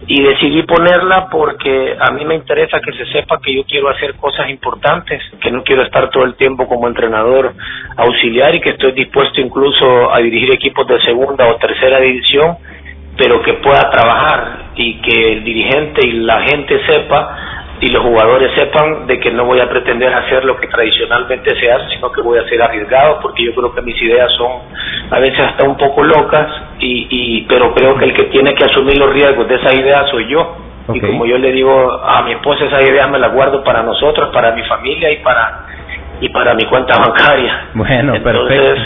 [0.08, 4.16] Y decidí ponerla porque a mí me interesa que se sepa que yo quiero hacer
[4.16, 7.54] cosas importantes, que no quiero estar todo el tiempo como entrenador
[7.98, 12.56] auxiliar y que estoy dispuesto incluso a dirigir equipos de segunda o tercera división,
[13.18, 18.52] pero que pueda trabajar y que el dirigente y la gente sepa y los jugadores
[18.54, 22.22] sepan de que no voy a pretender hacer lo que tradicionalmente se hace, sino que
[22.22, 24.52] voy a ser arriesgado, porque yo creo que mis ideas son
[25.10, 26.48] a veces hasta un poco locas,
[26.80, 30.06] y, y pero creo que el que tiene que asumir los riesgos de esa idea
[30.12, 30.58] soy yo.
[30.94, 34.30] Y como yo le digo a mi esposa, esa idea me la guardo para nosotros,
[34.34, 35.66] para mi familia y para
[36.20, 37.70] y para mi cuenta bancaria.
[37.74, 38.80] Bueno, Entonces,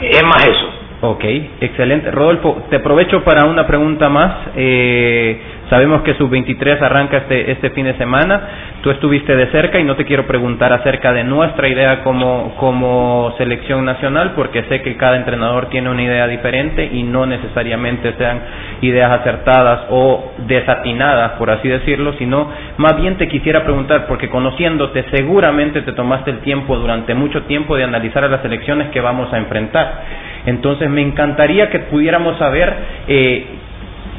[0.00, 0.70] es más eso.
[1.04, 1.24] Ok,
[1.60, 2.12] excelente.
[2.12, 4.32] Rodolfo, te aprovecho para una pregunta más.
[4.54, 5.40] Eh,
[5.72, 8.40] sabemos que Sub-23 arranca este, este fin de semana.
[8.82, 13.32] Tú estuviste de cerca y no te quiero preguntar acerca de nuestra idea como, como
[13.38, 18.40] selección nacional, porque sé que cada entrenador tiene una idea diferente y no necesariamente sean
[18.82, 25.06] ideas acertadas o desatinadas, por así decirlo, sino más bien te quisiera preguntar, porque conociéndote
[25.10, 29.32] seguramente te tomaste el tiempo durante mucho tiempo de analizar a las elecciones que vamos
[29.32, 30.02] a enfrentar.
[30.44, 32.74] Entonces me encantaría que pudiéramos saber
[33.08, 33.46] eh,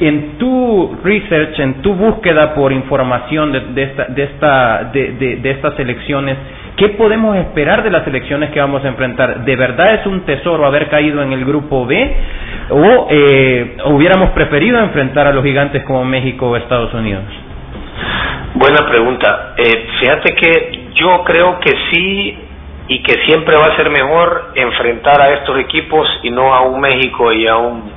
[0.07, 5.79] en tu research, en tu búsqueda por información de, esta, de, esta, de, de, estas
[5.79, 6.37] elecciones,
[6.77, 9.45] ¿qué podemos esperar de las elecciones que vamos a enfrentar?
[9.45, 12.15] ¿De verdad es un tesoro haber caído en el grupo B?
[12.69, 17.23] ¿O eh, hubiéramos preferido enfrentar a los gigantes como México o Estados Unidos?
[18.55, 19.55] Buena pregunta.
[19.57, 22.37] Eh, fíjate que yo creo que sí
[22.87, 26.79] y que siempre va a ser mejor enfrentar a estos equipos y no a un
[26.79, 27.92] México y a un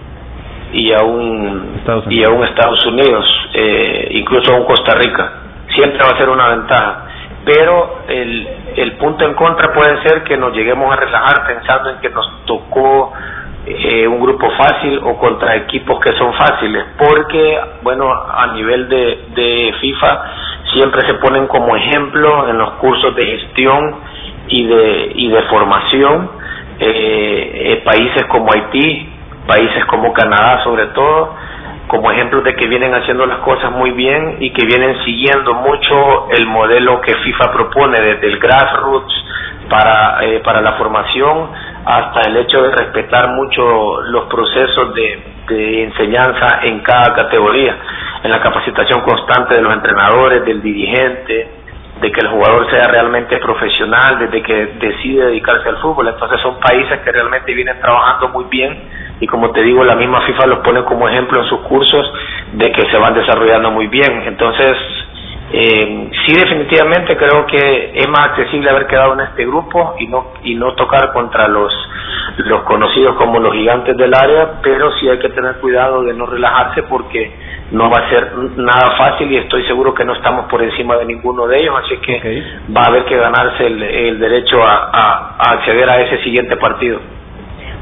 [0.73, 5.33] y a un y a un Estados Unidos eh, incluso a un Costa Rica.
[5.75, 7.03] Siempre va a ser una ventaja.
[7.45, 11.99] Pero el, el punto en contra puede ser que nos lleguemos a relajar pensando en
[11.99, 13.12] que nos tocó
[13.67, 16.85] eh, un grupo fácil o contra equipos que son fáciles.
[16.99, 20.25] Porque bueno a nivel de, de FIFA
[20.73, 23.97] siempre se ponen como ejemplo en los cursos de gestión
[24.49, 26.31] y de, y de formación,
[26.79, 29.09] eh, eh, países como Haití,
[29.47, 31.35] países como Canadá sobre todo,
[31.89, 36.29] como ejemplos de que vienen haciendo las cosas muy bien y que vienen siguiendo mucho
[36.31, 39.25] el modelo que FIFA propone desde el grassroots
[39.71, 41.51] para, eh, para la formación
[41.85, 47.77] hasta el hecho de respetar mucho los procesos de, de enseñanza en cada categoría,
[48.23, 51.49] en la capacitación constante de los entrenadores, del dirigente,
[52.01, 56.09] de que el jugador sea realmente profesional desde que decide dedicarse al fútbol.
[56.09, 58.79] Entonces son países que realmente vienen trabajando muy bien
[59.21, 62.13] y como te digo, la misma FIFA los pone como ejemplo en sus cursos
[62.53, 64.25] de que se van desarrollando muy bien.
[64.27, 64.77] Entonces,
[65.53, 70.33] eh, sí definitivamente creo que es más accesible haber quedado en este grupo y no
[70.43, 71.73] y no tocar contra los
[72.39, 76.27] los conocidos como los gigantes del área, pero sí hay que tener cuidado de no
[76.27, 77.33] relajarse porque
[77.71, 81.07] no va a ser nada fácil y estoy seguro que no estamos por encima de
[81.07, 82.43] ninguno de ellos, así que
[82.77, 87.01] va a haber que ganarse el, derecho a, acceder a ese siguiente partido.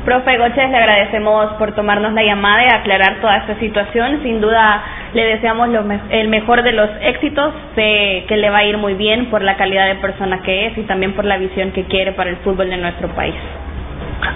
[0.05, 4.20] Profe Goches, le agradecemos por tomarnos la llamada y aclarar toda esta situación.
[4.22, 4.82] Sin duda,
[5.14, 5.70] le deseamos
[6.11, 7.55] el mejor de los éxitos.
[7.74, 10.76] Sé que le va a ir muy bien por la calidad de persona que es
[10.76, 13.35] y también por la visión que quiere para el fútbol de nuestro país.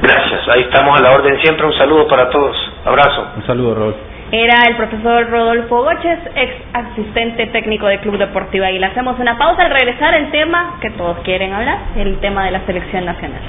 [0.01, 1.67] Gracias, ahí estamos a la orden siempre.
[1.67, 2.57] Un saludo para todos.
[2.87, 3.27] Abrazo.
[3.37, 8.85] Un saludo, Rod era el profesor Rodolfo Goches, ex asistente técnico del Club Deportivo le
[8.85, 12.61] Hacemos una pausa al regresar el tema que todos quieren hablar, el tema de la
[12.67, 13.41] selección nacional.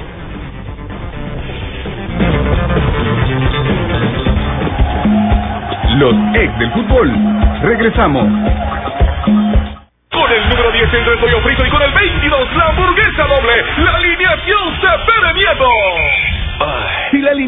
[5.98, 7.12] Los ex del fútbol.
[7.62, 8.24] Regresamos.
[10.12, 13.96] Con el número 10 el pollo frito y con el 22 la hamburguesa doble, la
[13.96, 14.88] alineación se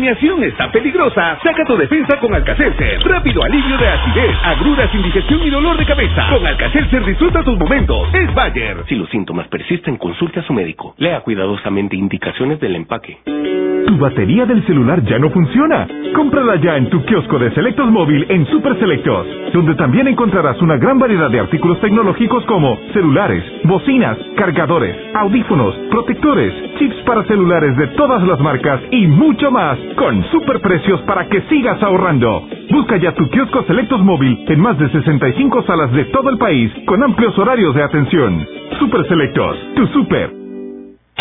[0.02, 2.99] alineación está peligrosa, saca tu defensa con Alcacelser.
[3.04, 6.28] Rápido alivio de acidez, agruras, indigestión y dolor de cabeza.
[6.30, 8.08] Con Alcacelser disfruta tus momentos.
[8.14, 8.84] Es Bayer.
[8.88, 10.95] Si los síntomas persisten, consulte a su médico.
[10.97, 13.70] Lea cuidadosamente indicaciones del empaque.
[13.92, 15.86] Tu batería del celular ya no funciona.
[16.16, 20.78] Cómprala ya en tu kiosco de Selectos Móvil en Super Selectos, donde también encontrarás una
[20.78, 27.88] gran variedad de artículos tecnológicos como celulares, bocinas, cargadores, audífonos, protectores, chips para celulares de
[27.88, 32.48] todas las marcas y mucho más, con super precios para que sigas ahorrando.
[32.72, 36.72] Busca ya tu kiosco Selectos Móvil en más de 65 salas de todo el país,
[36.86, 38.48] con amplios horarios de atención.
[38.80, 40.41] Super Selectos, tu super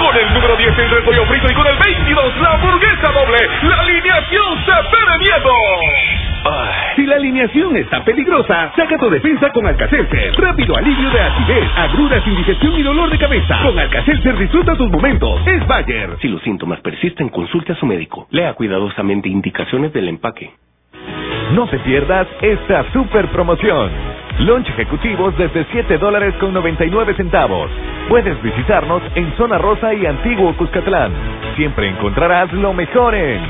[0.00, 3.38] con el número 10 el repollo frito y con el 22 la hamburguesa doble.
[3.62, 5.52] La alineación se ve miedo.
[6.96, 10.34] Si la alineación está peligrosa, saca tu defensa con Alcacelser.
[10.36, 13.58] Rápido alivio de acidez, agruras, indigestión y dolor de cabeza.
[13.62, 15.46] Con Alcacelser disfruta tus momentos.
[15.46, 16.16] Es Bayer.
[16.20, 18.26] Si los síntomas persisten, consulte a su médico.
[18.30, 20.50] Lea cuidadosamente indicaciones del empaque.
[21.52, 23.90] No te pierdas esta super promoción.
[24.40, 27.70] Lunch ejecutivos desde 7 dólares con 99 centavos.
[28.08, 31.12] Puedes visitarnos en Zona Rosa y Antiguo Cuscatlán.
[31.56, 33.42] Siempre encontrarás lo mejor en...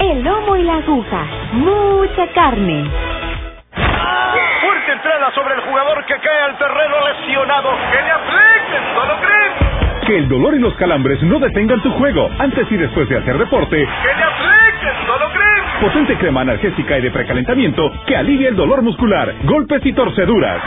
[0.00, 1.24] El lomo y la aguja.
[1.52, 2.84] Mucha carne.
[4.62, 7.70] Fuerte entrada sobre el jugador que cae al terreno lesionado.
[7.92, 8.94] ¡Que le apliquen!
[8.94, 10.06] ¿No lo creen?
[10.06, 13.36] Que el dolor y los calambres no detengan tu juego antes y después de hacer
[13.36, 13.76] deporte.
[13.76, 14.57] ¡Que le apliquen!
[15.80, 20.60] Potente crema analgésica y de precalentamiento que alivia el dolor muscular, golpes y torceduras.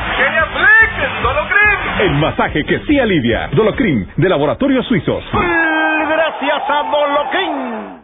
[1.99, 3.49] El masaje que sí alivia.
[3.51, 5.23] Dolocrim, de Laboratorios Suizos.
[5.33, 8.01] Gracias a Dolocrim.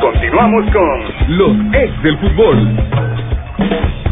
[0.00, 4.03] Continuamos con los ex del fútbol.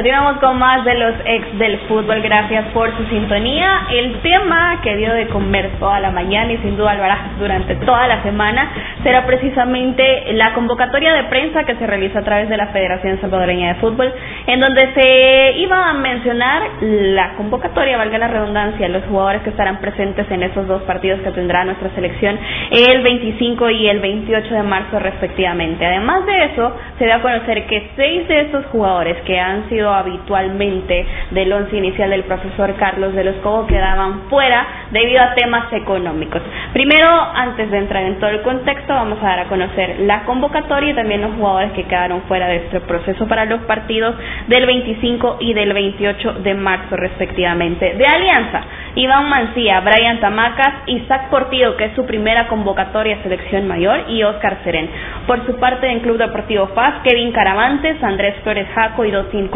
[0.00, 2.22] Continuamos con más de los ex del fútbol.
[2.22, 3.82] Gracias por su sintonía.
[3.92, 7.74] El tema que dio de comer toda la mañana y sin duda lo hará durante
[7.76, 8.70] toda la semana
[9.02, 13.74] será precisamente la convocatoria de prensa que se realiza a través de la Federación Salvadoreña
[13.74, 14.12] de Fútbol,
[14.46, 19.80] en donde se iba a mencionar la convocatoria, valga la redundancia, los jugadores que estarán
[19.80, 22.38] presentes en esos dos partidos que tendrá nuestra selección
[22.70, 25.84] el 25 y el 28 de marzo respectivamente.
[25.84, 29.89] Además de eso, se da a conocer que seis de esos jugadores que han sido
[29.92, 35.72] habitualmente del once inicial del profesor Carlos de los Cobos quedaban fuera debido a temas
[35.72, 36.42] económicos.
[36.72, 40.90] Primero, antes de entrar en todo el contexto, vamos a dar a conocer la convocatoria
[40.90, 44.14] y también los jugadores que quedaron fuera de este proceso para los partidos
[44.48, 47.94] del 25 y del 28 de marzo respectivamente.
[47.94, 48.62] De Alianza,
[48.94, 54.22] Iván Mancía, Brian Tamacas, Isaac Portillo, que es su primera convocatoria a selección mayor, y
[54.22, 54.88] Oscar Serén.
[55.26, 59.48] Por su parte, en Club Deportivo FAS, Kevin Caravantes, Andrés Flores Jaco y Dotin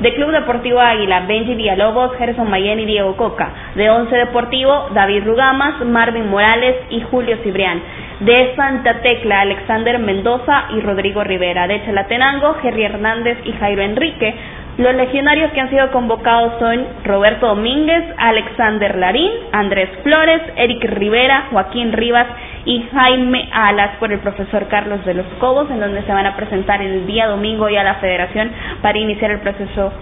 [0.00, 3.50] De Club Deportivo Águila, Benji Villalobos, Gerson Mayen y Diego Coca.
[3.74, 7.82] De Once Deportivo, David Rugamas, Marvin Morales y Julio Cibrián.
[8.20, 11.66] De Santa Tecla, Alexander Mendoza y Rodrigo Rivera.
[11.66, 14.34] De Chalatenango, Jerry Hernández y Jairo Enrique.
[14.78, 21.48] Los legionarios que han sido convocados son Roberto Domínguez, Alexander Larín, Andrés Flores, Eric Rivera,
[21.50, 22.26] Joaquín Rivas
[22.64, 26.36] y Jaime Alas por el profesor Carlos de los Cobos, en donde se van a
[26.36, 28.50] presentar el día domingo ya a la federación
[28.82, 29.92] para iniciar el proceso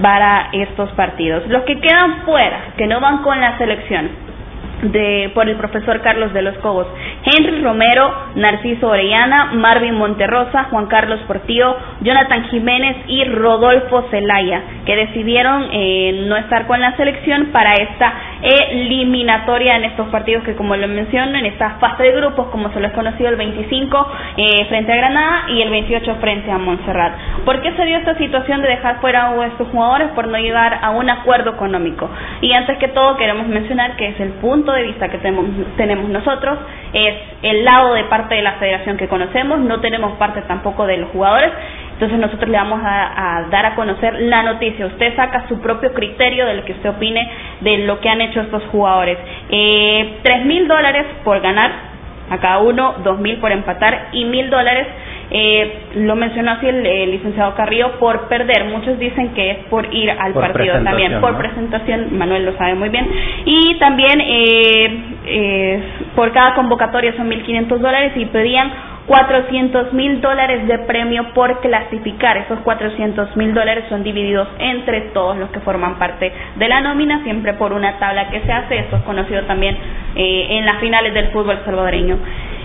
[0.00, 1.46] para estos partidos.
[1.48, 4.10] Los que quedan fuera, que no van con la selección,
[4.82, 6.86] de, por el profesor Carlos de los Cobos,
[7.24, 14.96] Henry Romero, Narciso Orellana, Marvin Monterrosa, Juan Carlos Portillo, Jonathan Jiménez y Rodolfo Zelaya, que
[14.96, 20.76] decidieron eh, no estar con la selección para esta eliminatoria en estos partidos que, como
[20.76, 24.66] lo menciono, en esta fase de grupos, como se lo es conocido el 25 eh,
[24.68, 27.12] frente a Granada y el 28 frente a Montserrat.
[27.44, 30.08] ¿Por qué se dio esta situación de dejar fuera a estos jugadores?
[30.08, 32.10] Por no llegar a un acuerdo económico.
[32.40, 36.08] Y antes que todo, queremos mencionar que es el punto de vista que tenemos, tenemos
[36.08, 36.58] nosotros,
[36.92, 40.98] es el lado de parte de la federación que conocemos, no tenemos parte tampoco de
[40.98, 41.52] los jugadores,
[42.02, 44.86] entonces nosotros le vamos a, dar a conocer la noticia.
[44.86, 47.30] Usted saca su propio criterio de lo que usted opine
[47.60, 49.18] de lo que han hecho estos jugadores.
[49.48, 51.70] Eh, Tres mil dólares por ganar
[52.28, 54.88] a cada uno, dos mil por empatar y mil dólares
[55.34, 58.64] eh, lo mencionó así el, licenciado Carrillo, por perder.
[58.64, 62.90] Muchos dicen que es por ir al partido también, por presentación, Manuel lo sabe muy
[62.90, 63.08] bien.
[63.46, 65.82] Y también eh, eh,
[66.14, 68.72] por cada convocatoria son 1.500 dólares y pedían
[69.06, 72.36] 400 mil dólares de premio por clasificar.
[72.36, 77.22] Esos 400 mil dólares son divididos entre todos los que forman parte de la nómina,
[77.24, 78.78] siempre por una tabla que se hace.
[78.78, 79.76] Esto es conocido también
[80.14, 82.18] eh, en las finales del fútbol salvadoreño.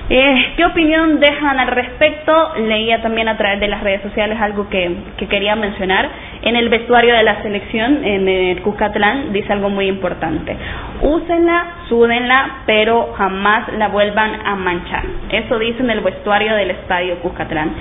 [0.09, 2.53] Eh, ¿Qué opinión dejan al respecto?
[2.59, 6.09] Leía también a través de las redes sociales algo que, que quería mencionar.
[6.43, 10.55] En el vestuario de la selección, en el Cuscatlán, dice algo muy importante.
[11.01, 15.03] Úsenla, súdenla, pero jamás la vuelvan a manchar.
[15.29, 17.71] Eso dice en el vestuario del estadio Cuscatlán.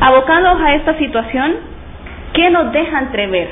[0.00, 1.54] Abocados a esta situación,
[2.32, 3.48] ¿qué nos deja entrever?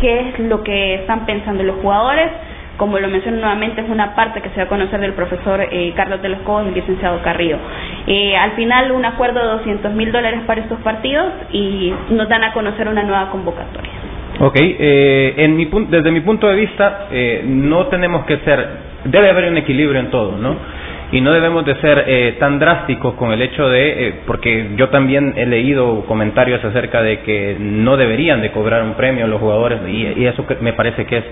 [0.00, 2.30] ¿Qué es lo que están pensando los jugadores?
[2.76, 5.92] Como lo menciono nuevamente, es una parte que se va a conocer del profesor eh,
[5.96, 7.56] Carlos de los Cobos y el licenciado Carrillo.
[8.06, 12.44] Eh, al final, un acuerdo de 200 mil dólares para estos partidos y nos dan
[12.44, 13.90] a conocer una nueva convocatoria.
[14.38, 18.66] Ok, eh, en mi, desde mi punto de vista, eh, no tenemos que ser,
[19.04, 20.56] debe haber un equilibrio en todo, ¿no?
[21.12, 24.88] y no debemos de ser eh, tan drásticos con el hecho de, eh, porque yo
[24.88, 29.80] también he leído comentarios acerca de que no deberían de cobrar un premio los jugadores
[29.86, 31.24] y, y eso me parece que es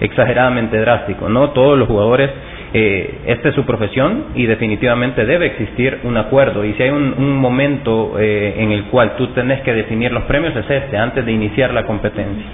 [0.00, 1.50] exageradamente drástico, ¿no?
[1.50, 2.30] Todos los jugadores,
[2.72, 7.14] eh, esta es su profesión y definitivamente debe existir un acuerdo y si hay un,
[7.18, 11.24] un momento eh, en el cual tú tenés que definir los premios es este, antes
[11.24, 12.46] de iniciar la competencia.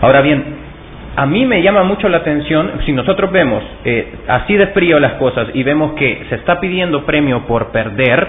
[0.00, 0.68] Ahora bien,
[1.16, 5.14] a mí me llama mucho la atención, si nosotros vemos eh, así de frío las
[5.14, 8.28] cosas y vemos que se está pidiendo premio por perder,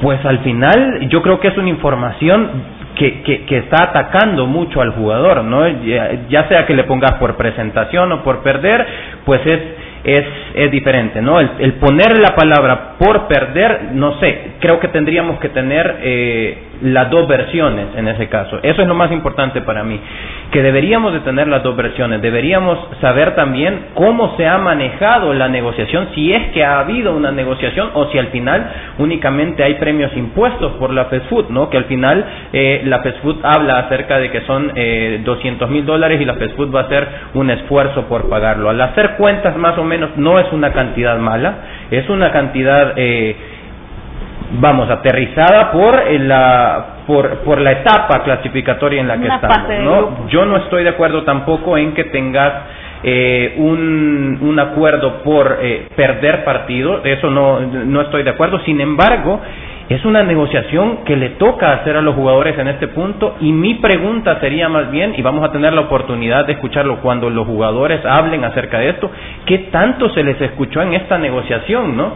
[0.00, 4.92] pues al final yo creo que es una información que, que, está atacando mucho al
[4.92, 5.68] jugador, ¿no?
[5.84, 8.86] Ya, sea que le pongas por presentación o por perder,
[9.24, 9.60] pues es,
[10.02, 10.24] es,
[10.54, 11.38] es diferente, ¿no?
[11.38, 16.58] El, el, poner la palabra por perder, no sé, creo que tendríamos que tener eh,
[16.82, 18.58] las dos versiones en ese caso.
[18.62, 20.00] Eso es lo más importante para mí,
[20.50, 22.22] que deberíamos de tener las dos versiones.
[22.22, 27.32] Deberíamos saber también cómo se ha manejado la negociación, si es que ha habido una
[27.32, 31.70] negociación o si al final únicamente hay premios impuestos por la fast food, ¿no?
[31.70, 35.84] Que al final eh, la fast food habla acerca de que son eh, 200 mil
[35.84, 38.70] dólares y la fast food va a hacer un esfuerzo por pagarlo.
[38.70, 41.54] Al hacer cuentas más o menos no es una cantidad mala,
[41.90, 43.36] es una cantidad eh,
[44.60, 49.68] vamos, aterrizada por eh, la por, por la etapa clasificatoria en la que estamos.
[49.84, 50.28] ¿no?
[50.28, 52.52] Yo no estoy de acuerdo tampoco en que tengas
[53.02, 58.58] eh, un, un acuerdo por eh, perder partido, eso no, no estoy de acuerdo.
[58.64, 59.40] Sin embargo,
[59.88, 63.74] es una negociación que le toca hacer a los jugadores en este punto y mi
[63.74, 68.04] pregunta sería más bien, y vamos a tener la oportunidad de escucharlo cuando los jugadores
[68.04, 69.10] hablen acerca de esto,
[69.44, 71.96] ¿qué tanto se les escuchó en esta negociación?
[71.96, 72.14] ¿no?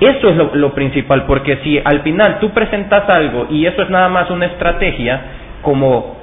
[0.00, 3.90] Eso es lo, lo principal, porque si al final tú presentas algo y eso es
[3.90, 5.20] nada más una estrategia,
[5.62, 6.18] como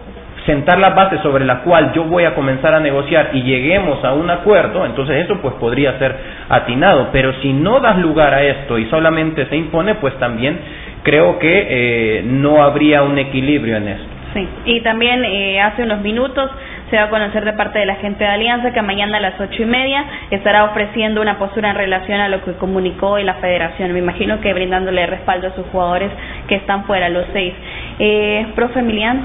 [0.46, 4.14] sentar la base sobre la cual yo voy a comenzar a negociar y lleguemos a
[4.14, 6.16] un acuerdo, entonces eso pues podría ser
[6.50, 10.60] atinado, pero si no das lugar a esto y solamente se impone, pues también
[11.06, 14.06] creo que eh, no habría un equilibrio en esto.
[14.34, 16.52] Sí, y también eh, hace unos minutos
[16.90, 19.40] se va a conocer de parte de la gente de Alianza que mañana a las
[19.40, 23.36] ocho y media estará ofreciendo una postura en relación a lo que comunicó hoy la
[23.36, 23.94] Federación.
[23.94, 26.12] Me imagino que brindándole respaldo a sus jugadores
[26.48, 27.54] que están fuera, los seis.
[28.00, 29.22] Eh, profe Emiliano.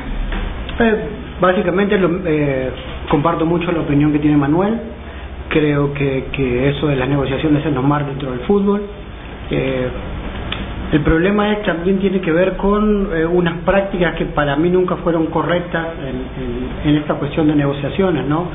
[0.79, 0.97] Eh,
[1.41, 2.71] básicamente lo, eh,
[3.09, 4.81] comparto mucho la opinión que tiene Manuel.
[5.49, 8.83] Creo que, que eso de las negociaciones es normal dentro del fútbol.
[9.51, 9.89] Eh,
[10.93, 14.97] el problema es también tiene que ver con eh, unas prácticas que para mí nunca
[14.97, 15.87] fueron correctas
[16.85, 18.47] en, esta cuestión de negociaciones, ¿no?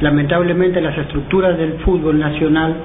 [0.00, 2.76] Lamentablemente las estructuras del fútbol nacional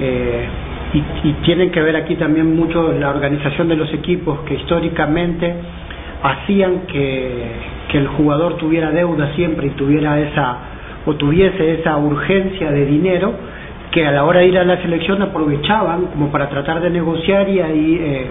[0.00, 0.46] eh,
[0.94, 5.54] y, y tienen que ver aquí también mucho la organización de los equipos que históricamente
[6.22, 7.42] hacían que,
[7.88, 10.58] que el jugador tuviera deuda siempre y tuviera esa
[11.06, 13.34] o tuviese esa urgencia de dinero
[13.98, 17.48] que a la hora de ir a la selección aprovechaban como para tratar de negociar
[17.48, 18.26] y ahí, eh,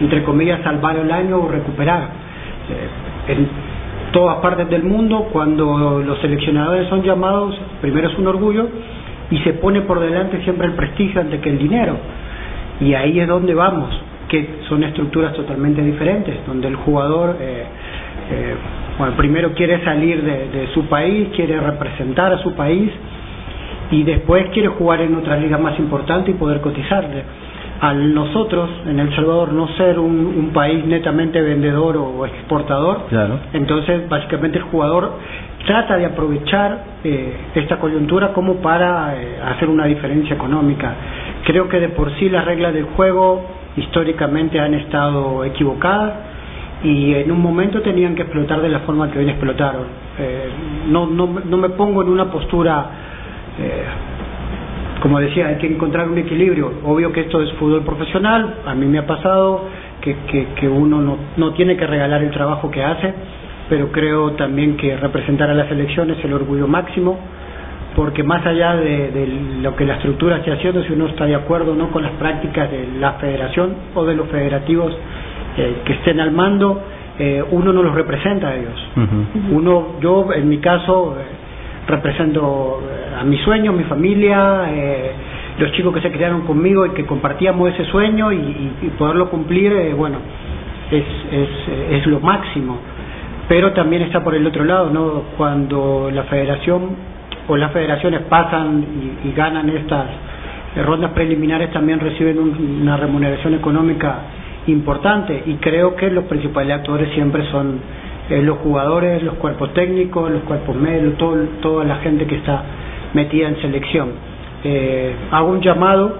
[0.00, 2.08] entre comillas, salvar el año o recuperar.
[2.68, 3.48] Eh, en
[4.10, 8.68] todas partes del mundo, cuando los seleccionadores son llamados, primero es un orgullo
[9.30, 11.96] y se pone por delante siempre el prestigio antes que el dinero.
[12.80, 13.88] Y ahí es donde vamos,
[14.28, 17.36] que son estructuras totalmente diferentes, donde el jugador...
[17.40, 17.64] Eh,
[18.28, 18.54] eh,
[18.98, 22.90] bueno, primero quiere salir de, de su país, quiere representar a su país,
[23.90, 27.22] y después quiere jugar en otra liga más importante y poder cotizarle.
[27.80, 33.38] Al nosotros, en El Salvador, no ser un, un país netamente vendedor o exportador, claro.
[33.52, 35.12] entonces básicamente el jugador
[35.66, 40.94] trata de aprovechar eh, esta coyuntura como para eh, hacer una diferencia económica.
[41.44, 43.44] Creo que de por sí las reglas del juego
[43.76, 46.12] históricamente han estado equivocadas
[46.82, 49.84] y en un momento tenían que explotar de la forma que hoy explotaron.
[50.18, 50.48] Eh,
[50.88, 52.86] no, no, no me pongo en una postura
[53.58, 53.84] eh,
[55.00, 56.72] como decía, hay que encontrar un equilibrio.
[56.84, 59.62] Obvio que esto es fútbol profesional, a mí me ha pasado
[60.00, 63.14] que, que, que uno no, no tiene que regalar el trabajo que hace,
[63.68, 67.18] pero creo también que representar a la selección es el orgullo máximo,
[67.94, 69.26] porque más allá de, de
[69.62, 72.70] lo que la estructura esté haciendo, si uno está de acuerdo no con las prácticas
[72.70, 74.96] de la federación o de los federativos
[75.56, 76.82] eh, que estén al mando,
[77.18, 78.88] eh, uno no los representa a ellos.
[78.96, 79.52] Uh -huh.
[79.52, 81.16] Uno, yo en mi caso,
[81.86, 82.80] represento
[83.18, 85.12] a mi sueño, mi familia, eh,
[85.58, 89.72] los chicos que se criaron conmigo y que compartíamos ese sueño y, y, poderlo cumplir,
[89.72, 90.18] eh, bueno,
[90.90, 91.48] es, es,
[91.92, 92.78] es lo máximo.
[93.48, 95.22] Pero también está por el otro lado, ¿no?
[95.36, 96.96] Cuando la federación
[97.48, 98.84] o las federaciones pasan
[99.24, 100.06] y, y ganan estas
[100.84, 104.18] rondas preliminares también reciben un, una remuneración económica
[104.66, 107.80] importante y creo que los principales actores siempre son
[108.30, 112.62] eh, los jugadores, los cuerpos técnicos, los cuerpos medios, todo, toda la gente que está
[113.14, 114.08] metida en selección.
[114.64, 116.16] Eh, hago un llamado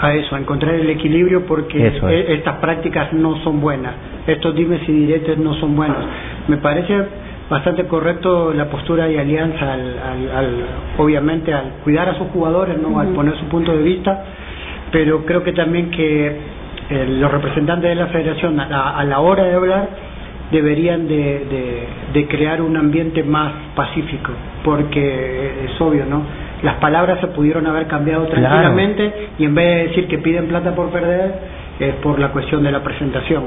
[0.00, 2.02] a eso, a encontrar el equilibrio porque es.
[2.02, 3.94] e- estas prácticas no son buenas,
[4.26, 5.98] estos dimes y diretes no son buenos.
[6.48, 7.04] Me parece
[7.48, 10.54] bastante correcto la postura de Alianza al, al, al
[10.98, 14.24] obviamente al cuidar a sus jugadores, no al poner su punto de vista,
[14.90, 16.26] pero creo que también que
[16.90, 19.88] eh, los representantes de la federación a la, a la hora de hablar
[20.50, 24.32] deberían de, de, de crear un ambiente más pacífico,
[24.64, 26.22] porque es obvio, ¿no?
[26.62, 28.40] Las palabras se pudieron haber cambiado Claro.
[28.42, 31.34] tranquilamente y en vez de decir que piden plata por perder,
[31.78, 33.44] es por la cuestión de la presentación.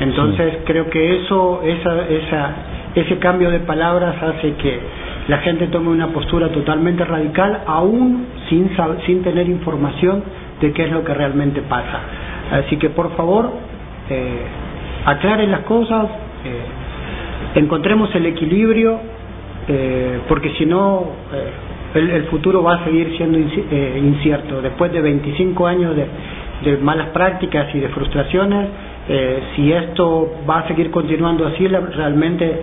[0.00, 2.50] Entonces creo que eso, esa, esa,
[2.96, 4.80] ese cambio de palabras hace que
[5.28, 8.70] la gente tome una postura totalmente radical, aún sin,
[9.06, 10.24] sin tener información
[10.60, 12.00] de qué es lo que realmente pasa.
[12.50, 13.50] Así que por favor,
[14.10, 14.42] eh,
[15.04, 16.06] aclaren las cosas,
[16.44, 19.00] eh, encontremos el equilibrio,
[19.68, 24.60] eh, porque si no, eh, el, futuro va a seguir siendo eh, incierto.
[24.62, 26.06] Después de 25 años de,
[26.80, 28.68] malas prácticas y de frustraciones,
[29.56, 32.60] si esto va a seguir continuando así, realmente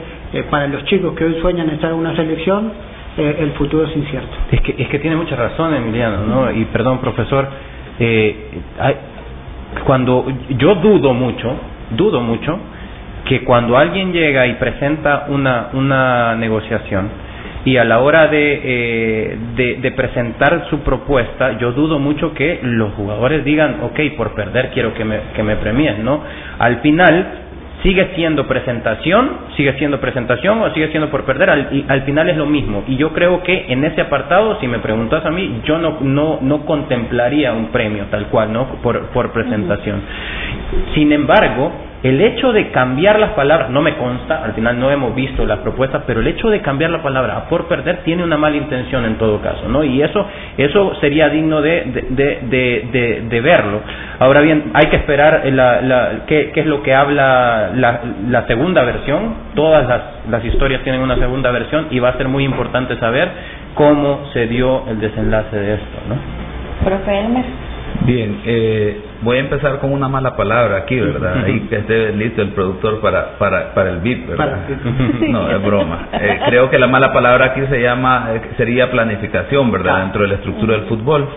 [0.49, 2.71] para los chicos que hoy sueñan estar en una selección,
[3.17, 4.37] eh, el futuro es incierto.
[4.51, 6.49] Es que, es que tiene mucha razón, Emiliano, ¿no?
[6.49, 7.49] Y perdón, profesor,
[9.85, 10.25] cuando
[10.57, 11.55] yo dudo mucho,
[11.91, 12.59] dudo mucho
[13.25, 17.09] que cuando alguien llega y presenta una, una negociación
[17.65, 22.59] y a la hora de, eh, de, de presentar su propuesta, yo dudo mucho que
[22.63, 26.23] los jugadores digan, ok, por perder quiero que me, que me premien, ¿no?
[26.57, 27.27] Al final,
[27.83, 32.29] sigue siendo presentación, sigue siendo presentación o sigue siendo por perder, al, y al final
[32.29, 32.83] es lo mismo.
[32.87, 36.39] Y yo creo que en ese apartado, si me preguntas a mí, yo no, no,
[36.41, 38.67] no contemplaría un premio tal cual, ¿no?
[38.81, 40.01] Por, por presentación.
[40.93, 41.71] Sin embargo,
[42.01, 45.59] el hecho de cambiar las palabras, no me consta, al final no hemos visto las
[45.59, 49.03] propuestas, pero el hecho de cambiar la palabra a por perder tiene una mala intención
[49.03, 49.83] en todo caso, ¿no?
[49.83, 50.25] Y eso,
[50.57, 52.39] eso sería digno de, de,
[52.91, 53.81] de, de, verlo.
[54.19, 58.47] Ahora bien, hay que esperar la, la, qué, qué es lo que habla la, la
[58.47, 59.35] segunda versión.
[59.53, 63.29] Todas las, las historias tienen una segunda versión y va a ser muy importante saber
[63.73, 66.15] cómo se dio el desenlace de esto, ¿no?
[66.85, 67.68] Profe Elmer.
[68.05, 71.43] Bien, eh, voy a empezar con una mala palabra aquí, ¿verdad?
[71.43, 74.45] Ahí que esté listo el productor para, para, para el beat, ¿verdad?
[75.29, 76.07] No, es broma.
[76.13, 80.01] Eh, creo que la mala palabra aquí se llama, eh, sería planificación, ¿verdad?
[80.03, 81.27] Dentro de la estructura del fútbol.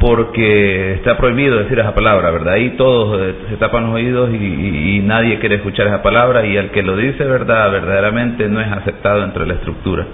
[0.00, 2.54] Porque está prohibido decir esa palabra, ¿verdad?
[2.54, 6.44] Ahí todos eh, se tapan los oídos y, y- y nadie quiere escuchar esa palabra
[6.46, 7.70] y el que lo dice, ¿verdad?
[7.70, 10.06] Verdaderamente no es aceptado dentro de la estructura.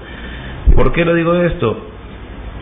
[0.75, 1.79] ¿Por qué lo digo esto?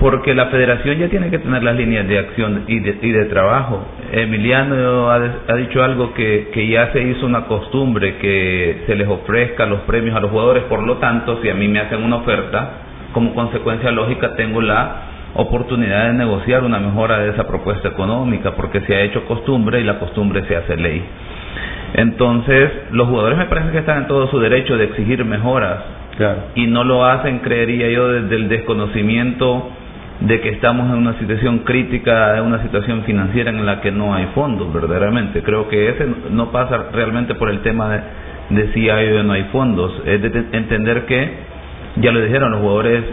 [0.01, 3.25] Porque la federación ya tiene que tener las líneas de acción y de, y de
[3.27, 3.85] trabajo.
[4.13, 9.09] Emiliano ha, ha dicho algo que, que ya se hizo una costumbre, que se les
[9.09, 10.65] ofrezca los premios a los jugadores.
[10.65, 12.71] Por lo tanto, si a mí me hacen una oferta,
[13.13, 18.81] como consecuencia lógica tengo la oportunidad de negociar una mejora de esa propuesta económica, porque
[18.83, 21.05] se ha hecho costumbre y la costumbre se hace ley.
[21.95, 25.79] Entonces, los jugadores me parece que están en todo su derecho de exigir mejoras
[26.55, 29.71] y no lo hacen, creería yo, desde el desconocimiento
[30.21, 34.15] de que estamos en una situación crítica, en una situación financiera en la que no
[34.15, 35.43] hay fondos, verdaderamente.
[35.43, 38.01] Creo que ese no pasa realmente por el tema de,
[38.51, 41.31] de si hay o no hay fondos, es de te- entender que,
[41.97, 43.05] ya lo dijeron los jugadores,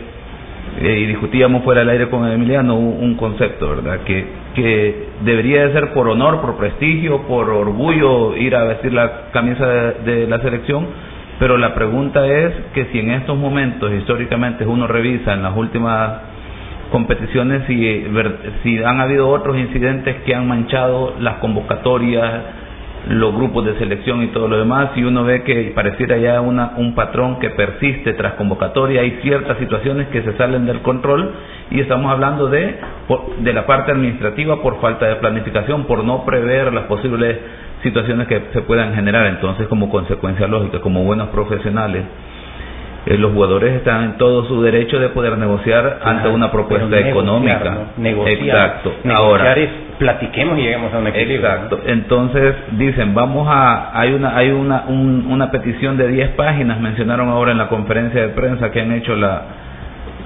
[0.79, 4.01] eh, y discutíamos fuera del aire con Emiliano un, un concepto, ¿verdad?
[4.05, 4.25] Que,
[4.55, 9.67] que debería de ser por honor, por prestigio, por orgullo ir a vestir la camisa
[9.67, 10.87] de, de la selección,
[11.39, 16.30] pero la pregunta es que si en estos momentos históricamente uno revisa en las últimas
[16.91, 22.31] competiciones si, ver- si han habido otros incidentes que han manchado las convocatorias,
[23.09, 26.73] los grupos de selección y todo lo demás, y uno ve que pareciera ya una,
[26.77, 31.31] un patrón que persiste tras convocatoria, hay ciertas situaciones que se salen del control
[31.71, 32.75] y estamos hablando de,
[33.39, 37.37] de la parte administrativa por falta de planificación, por no prever las posibles
[37.81, 42.03] situaciones que se puedan generar, entonces como consecuencia lógica, como buenos profesionales,
[43.05, 47.09] eh, los jugadores están en todo su derecho de poder negociar ante una propuesta negociar,
[47.09, 47.59] económica.
[47.63, 48.03] ¿no?
[48.03, 48.37] Negociar.
[48.37, 48.93] Exacto.
[49.03, 51.37] Negociar Ahora, es platiquemos y lleguemos a un equilibrio.
[51.39, 51.79] Exacto.
[51.85, 57.29] Entonces dicen, vamos a, hay una, hay una, un- una petición de 10 páginas, mencionaron
[57.29, 59.41] ahora en la conferencia de prensa que han hecho la,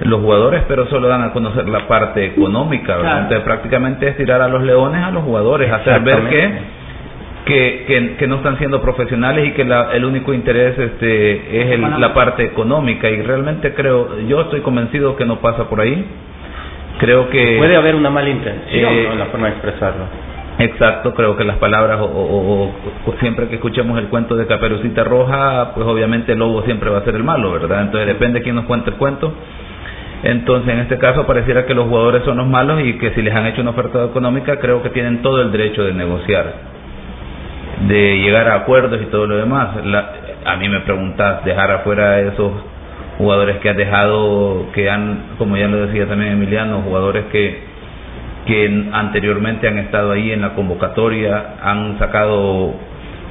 [0.00, 3.02] los jugadores, pero solo dan a conocer la parte económica, ¿verdad?
[3.02, 3.22] Claro.
[3.22, 6.50] Entonces prácticamente es tirar a los leones a los jugadores, hacer ver que.
[7.46, 11.70] Que, que, que no están siendo profesionales y que la- el único interés este es
[11.72, 16.04] el- la parte económica y realmente creo yo estoy convencido que no pasa por ahí
[16.98, 19.12] creo que Puede haber una mala intención Eh, ¿no?
[19.12, 20.04] en la forma de expresarlo.
[20.58, 22.74] Exacto, creo que las palabras, o, o- o-
[23.06, 26.98] o siempre que escuchemos el cuento de Caperucita Roja, pues obviamente el lobo siempre va
[26.98, 27.82] a ser el malo, ¿verdad?
[27.82, 29.34] Entonces depende de quién nos cuente el cuento.
[30.22, 33.34] Entonces en este caso pareciera que los jugadores son los malos y que si les
[33.34, 36.54] han hecho una oferta económica, creo que tienen todo el derecho de negociar,
[37.88, 39.84] de llegar a acuerdos y todo lo demás.
[39.84, 40.12] La-
[40.44, 42.52] a mí me preguntas, dejar afuera a esos
[43.18, 47.76] jugadores que has dejado, que han, como ya lo decía también Emiliano, jugadores que
[48.46, 52.74] que anteriormente han estado ahí en la convocatoria, han sacado,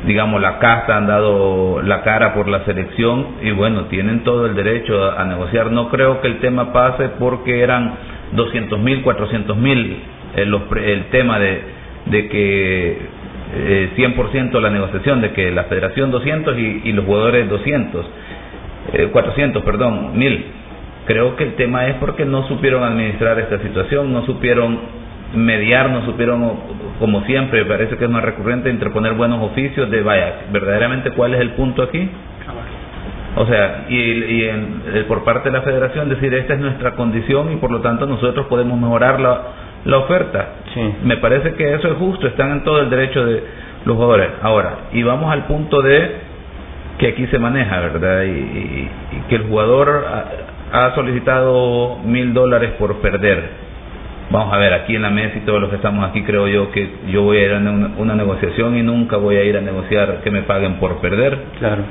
[0.05, 4.55] digamos, la casa, han dado la cara por la selección y bueno, tienen todo el
[4.55, 5.71] derecho a, negociar.
[5.71, 7.93] No creo que el tema pase porque eran
[8.33, 9.99] 200 mil, 400 mil
[10.35, 11.61] el tema de,
[12.07, 12.97] de que
[13.55, 18.05] eh, 100% la negociación, de que la federación 200 y, y los jugadores 200,
[18.93, 20.45] eh, 400, perdón, mil.
[21.05, 24.79] Creo que el tema es porque no supieron administrar esta situación, no supieron
[25.35, 26.53] mediar, no supieron,
[26.99, 31.41] como siempre, parece que es más recurrente, interponer buenos oficios de, vaya, verdaderamente cuál es
[31.41, 32.09] el punto aquí.
[33.37, 37.51] O sea, y, y en, por parte de la federación decir, esta es nuestra condición
[37.51, 39.19] y por lo tanto nosotros podemos mejorar
[39.85, 40.49] la, oferta.
[41.03, 43.43] Me parece que eso es justo, están en todo el derecho de
[43.85, 44.29] los jugadores.
[44.41, 46.11] Ahora, y vamos al punto de
[46.97, 48.23] que aquí se maneja, ¿verdad?
[48.23, 48.89] Y,
[49.29, 50.05] que el jugador
[50.71, 53.65] ha, solicitado mil dólares por perder.
[54.31, 56.71] Vamos a ver, aquí en la mesa y todos los que estamos aquí, creo yo
[56.71, 60.21] que yo voy a ir a una negociación y nunca voy a ir a negociar
[60.23, 61.37] que me paguen por perder.
[61.59, 61.83] Claro.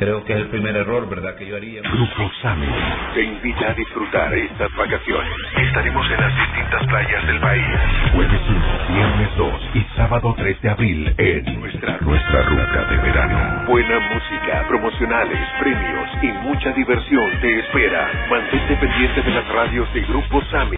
[0.00, 1.36] Creo que es el primer error, ¿verdad?
[1.36, 1.82] Que yo haría.
[1.82, 2.66] Grupo Sami
[3.12, 5.30] te invita a disfrutar estas vacaciones.
[5.58, 7.66] Estaremos en las distintas playas del país.
[8.14, 13.64] Jueves 1, viernes 2 y sábado 3 de abril en nuestra, nuestra ruta de verano.
[13.66, 18.10] Buena música, promocionales, premios y mucha diversión te espera.
[18.30, 20.76] Mantente pendiente de las radios de Grupo Sami.